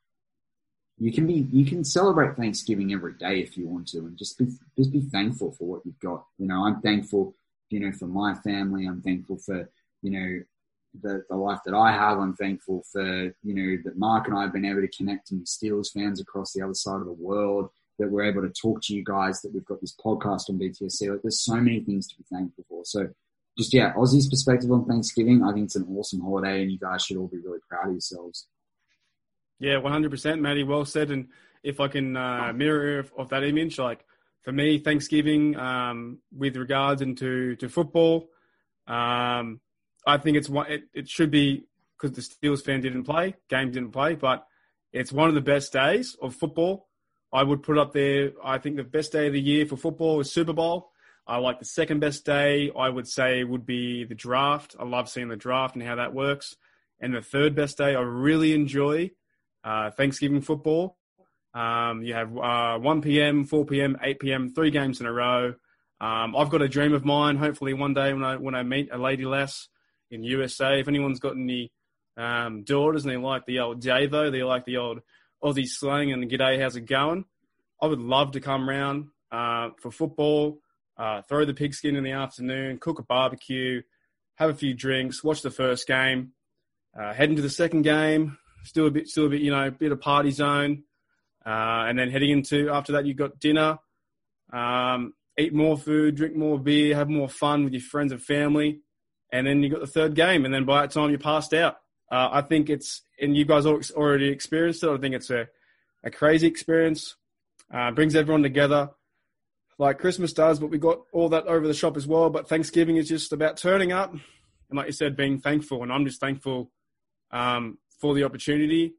you 0.99 1.13
can 1.13 1.27
be 1.27 1.49
you 1.53 1.65
can 1.65 1.85
celebrate 1.85 2.37
Thanksgiving 2.37 2.93
every 2.93 3.15
day 3.15 3.41
if 3.41 3.57
you 3.57 3.67
want 3.67 3.89
to, 3.89 3.99
and 3.99 4.17
just 4.17 4.39
be 4.39 4.47
just 4.77 4.93
be 4.93 5.01
thankful 5.01 5.53
for 5.53 5.67
what 5.67 5.83
you've 5.85 5.99
got. 6.01 6.25
You 6.39 6.47
know, 6.47 6.65
I'm 6.65 6.81
thankful, 6.81 7.35
you 7.71 7.81
know, 7.81 7.93
for 7.93 8.07
my 8.07 8.35
family. 8.35 8.87
I'm 8.87 9.03
thankful 9.03 9.39
for 9.39 9.69
you 10.03 10.11
know 10.11 10.41
the 11.01 11.25
the 11.29 11.37
life 11.37 11.61
that 11.67 11.75
I 11.75 11.93
have. 11.93 12.19
I'm 12.19 12.35
thankful 12.35 12.85
for 12.93 13.25
you 13.43 13.55
know 13.55 13.83
that 13.85 13.99
Mark 13.99 14.27
and 14.27 14.37
I 14.37 14.43
have 14.43 14.53
been 14.53 14.65
able 14.65 14.81
to 14.81 14.89
connect 14.89 15.31
and 15.31 15.45
Steelers 15.47 15.93
fans 15.93 16.21
across 16.21 16.53
the 16.53 16.63
other 16.63 16.75
side 16.75 17.01
of 17.01 17.07
the 17.07 17.13
world. 17.13 17.71
That 17.99 18.11
we're 18.11 18.25
able 18.25 18.43
to 18.43 18.49
talk 18.49 18.83
to 18.85 18.95
you 18.95 19.05
guys. 19.05 19.41
That 19.41 19.55
we've 19.55 19.65
got 19.65 19.81
this 19.81 19.95
podcast 19.95 20.51
on 20.51 20.59
BTSC. 20.59 21.11
Like, 21.11 21.23
there's 21.23 21.41
so 21.41 21.55
many 21.55 21.81
things 21.81 22.09
to 22.09 22.17
be 22.17 22.25
thankful 22.29 22.65
for. 22.69 22.85
So 22.85 23.09
just 23.57 23.73
yeah, 23.73 23.93
Aussie's 23.95 24.29
perspective 24.29 24.71
on 24.73 24.85
Thanksgiving, 24.85 25.45
I 25.45 25.53
think 25.53 25.67
it's 25.67 25.77
an 25.77 25.87
awesome 25.97 26.21
holiday, 26.21 26.63
and 26.63 26.73
you 26.73 26.79
guys 26.79 27.05
should 27.05 27.17
all 27.17 27.29
be 27.29 27.39
really 27.39 27.61
proud 27.69 27.87
of 27.87 27.93
yourselves. 27.93 28.47
Yeah, 29.61 29.79
one 29.79 29.93
hundred 29.93 30.11
percent, 30.11 30.43
Matty. 30.43 30.65
Well 30.65 30.85
said. 30.85 31.11
And 31.11 31.29
if 31.63 31.79
I 31.79 31.89
can 31.89 32.17
uh, 32.17 32.53
mirror 32.55 33.07
off 33.17 33.29
that 33.29 33.45
image, 33.45 33.79
like 33.79 34.05
for 34.43 34.53
me, 34.53 34.79
Thanksgiving, 34.79 35.57
um, 35.57 36.19
with 36.37 36.57
regards 36.57 37.01
into 37.01 37.55
to 37.57 37.69
football, 37.69 38.29
um, 38.89 39.61
I 40.07 40.19
think 40.19 40.37
it's 40.37 40.49
one. 40.49 40.71
It, 40.71 40.85
it 40.93 41.09
should 41.09 41.31
be 41.31 41.67
because 42.01 42.17
the 42.17 42.23
Steelers 42.23 42.65
fan 42.65 42.81
didn't 42.81 43.05
play, 43.05 43.35
game 43.49 43.71
didn't 43.71 43.93
play, 43.93 44.15
but 44.15 44.47
it's 44.93 45.13
one 45.13 45.29
of 45.29 45.35
the 45.35 45.41
best 45.41 45.73
days 45.73 46.17
of 46.21 46.35
football. 46.35 46.89
I 47.33 47.43
would 47.43 47.63
put 47.63 47.79
up 47.79 47.93
there. 47.93 48.33
I 48.45 48.59
think 48.59 48.77
the 48.77 48.85
best 48.85 49.13
day 49.13 49.27
of 49.27 49.33
the 49.33 49.41
year 49.41 49.67
for 49.67 49.77
football 49.77 50.21
is 50.21 50.33
Super 50.33 50.53
Bowl. 50.53 50.91
I 51.27 51.39
like 51.39 51.59
the 51.59 51.65
second 51.65 52.01
best 52.01 52.25
day, 52.25 52.71
I 52.79 52.89
would 52.89 53.09
say, 53.09 53.45
would 53.45 53.65
be 53.65 54.05
the 54.05 54.15
draft. 54.15 54.77
I 54.79 54.85
love 54.85 55.09
seeing 55.09 55.29
the 55.29 55.37
draft 55.37 55.75
and 55.75 55.83
how 55.83 55.97
that 55.97 56.15
works. 56.15 56.55
And 57.01 57.15
the 57.15 57.23
third 57.23 57.55
best 57.55 57.79
day, 57.79 57.95
I 57.95 58.01
really 58.01 58.53
enjoy 58.53 59.11
uh, 59.65 59.91
Thanksgiving 59.91 60.43
football. 60.43 60.99
Um, 61.55 62.03
you 62.03 62.15
have 62.15 62.37
uh, 62.37 62.79
1 62.79 63.03
p.m., 63.03 63.45
4 63.45 63.65
p.m., 63.65 63.97
8 64.03 64.21
p.m., 64.21 64.49
three 64.51 64.71
games 64.71 65.01
in 65.01 65.07
a 65.07 65.13
row. 65.13 65.55
Um, 66.01 66.37
I've 66.37 66.51
got 66.51 66.63
a 66.63 66.69
dream 66.69 66.93
of 66.93 67.05
mine. 67.05 67.37
Hopefully, 67.37 67.73
one 67.73 67.95
day 67.95 68.13
when 68.13 68.25
I 68.25 68.37
when 68.37 68.55
I 68.55 68.63
meet 68.63 68.91
a 68.93 68.99
lady 68.99 69.25
lass 69.25 69.69
in 70.15 70.25
USA, 70.25 70.81
if 70.81 70.89
anyone's 70.89 71.21
got 71.21 71.37
any 71.37 71.71
um, 72.17 72.63
daughters 72.63 73.05
and 73.05 73.13
they 73.13 73.17
like 73.17 73.45
the 73.47 73.61
old 73.61 73.83
Davo, 73.83 74.31
they 74.31 74.43
like 74.43 74.65
the 74.65 74.77
old 74.77 75.01
Aussie 75.43 75.69
slang 75.69 76.13
and 76.13 76.31
g'day, 76.31 76.61
how's 76.61 76.77
it 76.77 76.87
going? 76.87 77.25
I 77.83 77.87
would 77.87 78.01
love 78.01 78.33
to 78.33 78.41
come 78.41 78.69
round 78.69 79.09
uh, 79.31 79.71
for 79.81 79.91
football, 79.91 80.61
uh, 80.97 81.23
throw 81.23 81.45
the 81.45 81.55
pigskin 81.55 81.97
in 81.97 82.05
the 82.05 82.13
afternoon, 82.13 82.79
cook 82.79 82.99
a 82.99 83.03
barbecue, 83.03 83.83
have 84.37 84.51
a 84.51 84.55
few 84.55 84.75
drinks, 84.75 85.23
watch 85.23 85.43
the 85.43 85.51
first 85.51 85.87
game, 85.87 86.33
uh, 86.99 87.13
head 87.13 87.31
into 87.31 87.43
the 87.43 87.51
second 87.51 87.83
game, 87.83 88.39
still 88.63 88.87
a 88.87 88.91
bit, 88.91 89.09
still 89.09 89.27
a 89.27 89.29
bit, 89.29 89.43
you 89.43 89.51
know, 89.51 89.71
bit 89.71 89.93
of 89.93 90.01
party 90.01 90.31
zone, 90.31 90.85
uh, 91.45 91.85
and 91.89 91.99
then 91.99 92.11
heading 92.11 92.31
into 92.31 92.71
after 92.71 92.93
that 92.93 93.05
you've 93.05 93.17
got 93.17 93.39
dinner, 93.39 93.79
um, 94.53 95.13
eat 95.39 95.53
more 95.53 95.77
food, 95.77 96.15
drink 96.15 96.37
more 96.37 96.59
beer, 96.59 96.95
have 96.95 97.09
more 97.09 97.29
fun 97.29 97.65
with 97.65 97.73
your 97.73 97.83
friends 97.83 98.13
and 98.13 98.23
family, 98.23 98.81
and 99.33 99.47
then 99.47 99.63
you 99.63 99.69
got 99.69 99.81
the 99.81 99.87
third 99.87 100.15
game, 100.15 100.45
and 100.45 100.55
then 100.55 100.65
by 100.65 100.83
that 100.83 100.91
time 100.91 101.11
you're 101.11 101.19
passed 101.19 101.55
out. 101.55 101.79
Uh, 102.11 102.29
I 102.33 102.43
think 102.43 102.71
it's, 102.71 103.03
and 103.21 103.37
you 103.37 103.45
guys 103.45 103.67
already 103.67 104.29
experienced 104.29 104.85
it. 104.85 104.91
I 104.91 104.97
think 104.99 105.15
it's 105.15 105.31
a, 105.31 105.49
a 106.05 106.11
crazy 106.11 106.47
experience. 106.47 107.17
Uh, 107.73 107.91
brings 107.91 108.15
everyone 108.15 108.43
together 108.43 108.91
like 109.79 109.99
Christmas 109.99 110.33
does, 110.33 110.61
but 110.61 110.69
we 110.71 110.79
got 110.79 111.01
all 111.13 111.29
that 111.31 111.47
over 111.47 111.67
the 111.67 111.75
shop 111.75 111.97
as 111.97 112.07
well. 112.07 112.31
But 112.31 112.49
Thanksgiving 112.49 112.97
is 112.97 113.09
just 113.09 113.33
about 113.33 113.57
turning 113.57 113.93
up 113.93 114.13
and, 114.13 114.77
like 114.77 114.87
you 114.87 114.93
said, 114.93 115.17
being 115.17 115.41
thankful. 115.41 115.83
And 115.83 115.93
I'm 115.93 116.05
just 116.05 116.21
thankful 116.21 116.71
um, 117.31 117.79
for 118.01 118.15
the 118.15 118.25
opportunity. 118.25 118.95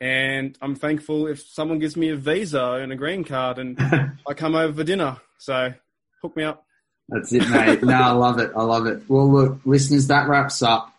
And 0.00 0.58
I'm 0.60 0.74
thankful 0.74 1.28
if 1.28 1.40
someone 1.42 1.78
gives 1.78 1.96
me 1.96 2.08
a 2.08 2.16
visa 2.16 2.72
and 2.82 2.92
a 2.92 2.96
green 2.96 3.24
card 3.24 3.58
and 3.58 3.78
I 4.28 4.34
come 4.34 4.54
over 4.54 4.72
for 4.72 4.84
dinner. 4.84 5.18
So 5.38 5.72
hook 6.20 6.36
me 6.36 6.42
up. 6.42 6.66
That's 7.08 7.32
it, 7.32 7.48
mate. 7.50 7.82
no, 7.82 7.94
I 7.94 8.12
love 8.12 8.38
it. 8.38 8.52
I 8.56 8.62
love 8.62 8.86
it. 8.86 9.02
Well, 9.08 9.30
look, 9.30 9.60
listeners, 9.64 10.06
that 10.06 10.28
wraps 10.28 10.62
up 10.62 10.92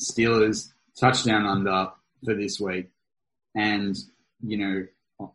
Steelers 0.00 0.72
touchdown 0.98 1.46
under 1.46 1.90
for 2.24 2.34
this 2.34 2.58
week. 2.58 2.90
And, 3.54 3.96
you 4.42 4.56
know, 4.56 5.30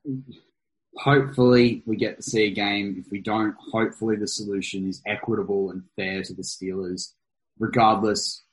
hopefully 0.97 1.83
we 1.85 1.95
get 1.95 2.17
to 2.17 2.23
see 2.23 2.45
a 2.45 2.51
game. 2.51 2.97
If 2.99 3.11
we 3.11 3.19
don't, 3.19 3.55
hopefully 3.71 4.15
the 4.15 4.27
solution 4.27 4.87
is 4.87 5.01
equitable 5.05 5.71
and 5.71 5.83
fair 5.95 6.23
to 6.23 6.33
the 6.33 6.41
Steelers. 6.41 7.13
Regardless, 7.59 8.43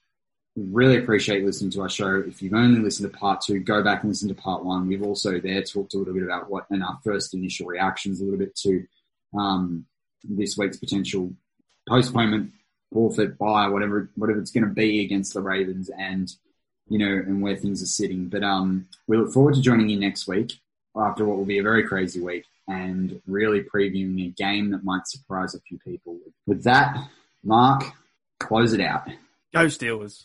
really 0.56 0.96
appreciate 0.98 1.44
listening 1.44 1.70
to 1.72 1.82
our 1.82 1.88
show. 1.88 2.22
If 2.26 2.40
you've 2.42 2.54
only 2.54 2.80
listened 2.80 3.10
to 3.10 3.18
part 3.18 3.40
two, 3.40 3.60
go 3.60 3.82
back 3.82 4.02
and 4.02 4.10
listen 4.10 4.28
to 4.28 4.34
part 4.34 4.64
one. 4.64 4.86
We've 4.86 5.02
also 5.02 5.40
there 5.40 5.62
talked 5.62 5.94
a 5.94 5.98
little 5.98 6.14
bit 6.14 6.22
about 6.22 6.50
what 6.50 6.66
and 6.70 6.82
our 6.82 6.98
first 7.02 7.34
initial 7.34 7.66
reactions 7.66 8.20
a 8.20 8.24
little 8.24 8.38
bit 8.38 8.54
to 8.56 8.84
um, 9.38 9.86
this 10.22 10.56
week's 10.56 10.76
potential 10.78 11.34
postponement, 11.88 12.52
forfeit, 12.92 13.38
bye, 13.38 13.68
whatever 13.68 14.10
whatever 14.16 14.40
it's 14.40 14.50
going 14.50 14.64
to 14.64 14.70
be 14.70 15.04
against 15.04 15.34
the 15.34 15.42
Ravens, 15.42 15.90
and 15.98 16.32
you 16.88 16.98
know, 16.98 17.06
and 17.06 17.42
where 17.42 17.56
things 17.56 17.82
are 17.82 17.86
sitting. 17.86 18.28
But 18.28 18.42
um, 18.42 18.86
we 19.06 19.16
look 19.16 19.32
forward 19.32 19.54
to 19.54 19.60
joining 19.60 19.88
you 19.88 19.98
next 19.98 20.26
week 20.28 20.58
after 20.96 21.24
what 21.24 21.36
will 21.36 21.44
be 21.44 21.58
a 21.58 21.62
very 21.62 21.86
crazy 21.86 22.20
week 22.20 22.44
and 22.68 23.20
really 23.26 23.62
previewing 23.62 24.26
a 24.26 24.30
game 24.30 24.70
that 24.70 24.84
might 24.84 25.06
surprise 25.06 25.54
a 25.54 25.60
few 25.60 25.78
people. 25.78 26.18
With 26.46 26.64
that, 26.64 26.96
Mark, 27.42 27.84
close 28.38 28.72
it 28.72 28.80
out. 28.80 29.08
Go 29.52 29.66
Steelers. 29.66 30.24